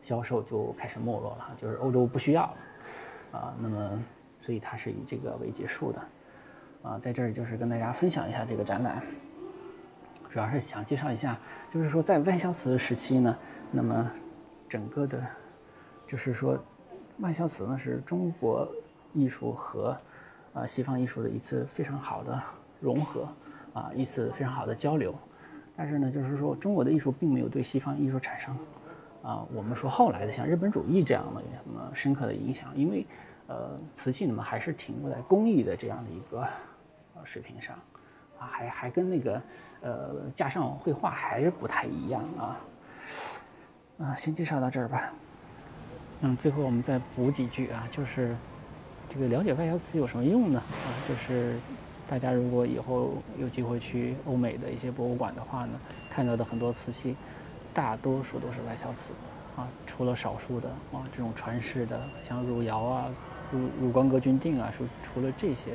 [0.00, 2.56] 销售就开始没落了，就是欧洲不需要了
[3.36, 3.54] 啊。
[3.60, 4.02] 那么
[4.38, 6.02] 所以它是以这个为结束的
[6.82, 6.98] 啊。
[6.98, 9.02] 在这儿就是跟大家分享一下这个展览，
[10.28, 11.38] 主要是想介绍一下，
[11.72, 13.36] 就是说在外销瓷时期呢，
[13.70, 14.10] 那么
[14.68, 15.22] 整个的，
[16.06, 16.58] 就是说。
[17.20, 18.68] 外销瓷呢是中国
[19.14, 19.96] 艺术和
[20.52, 22.42] 啊西方艺术的一次非常好的
[22.78, 23.26] 融合
[23.72, 25.14] 啊一次非常好的交流，
[25.74, 28.54] 但是呢就是说中国的艺术并没有对西方艺术产生
[29.26, 33.04] 啊我们说后来的像日本主义这样的什么深刻的影响，因为
[33.48, 36.46] 呃瓷器呢还是停留在工艺的这样的一个
[37.24, 37.74] 水平上
[38.38, 39.42] 啊还还跟那个
[39.80, 42.60] 呃架上绘画还是不太一样啊
[43.98, 45.12] 啊先介绍到这儿吧。
[46.20, 48.34] 嗯，最后我们再补几句啊，就是
[49.08, 50.58] 这个了解外销瓷有什么用呢？
[50.60, 51.58] 啊，就是
[52.08, 57.14] 大家如果以后有机会去欧美的一些博物馆的话呢，看到的很多瓷器，
[57.76, 59.12] 大多数都是外销瓷，
[59.56, 63.04] 啊，除了少数的啊这种传世的，像汝窑啊、
[63.52, 65.72] 汝汝光阁钧定啊，除除了这些。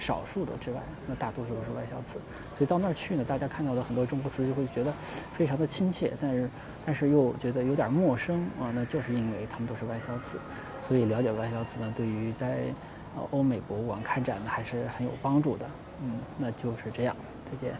[0.00, 2.14] 少数的之外，那大多数都是外销瓷，
[2.56, 4.90] 所以到那儿去呢，大家看到的很多中国瓷就会觉得
[5.36, 6.48] 非常的亲切，但是
[6.86, 10.38] 但是又觉得有点陌生啊，那就是因为他们都是外销瓷，
[10.80, 12.62] 所以了解外销瓷呢，对于在
[13.30, 15.66] 欧美博物馆看展呢还是很有帮助的，
[16.02, 17.74] 嗯，那就是这样，再见。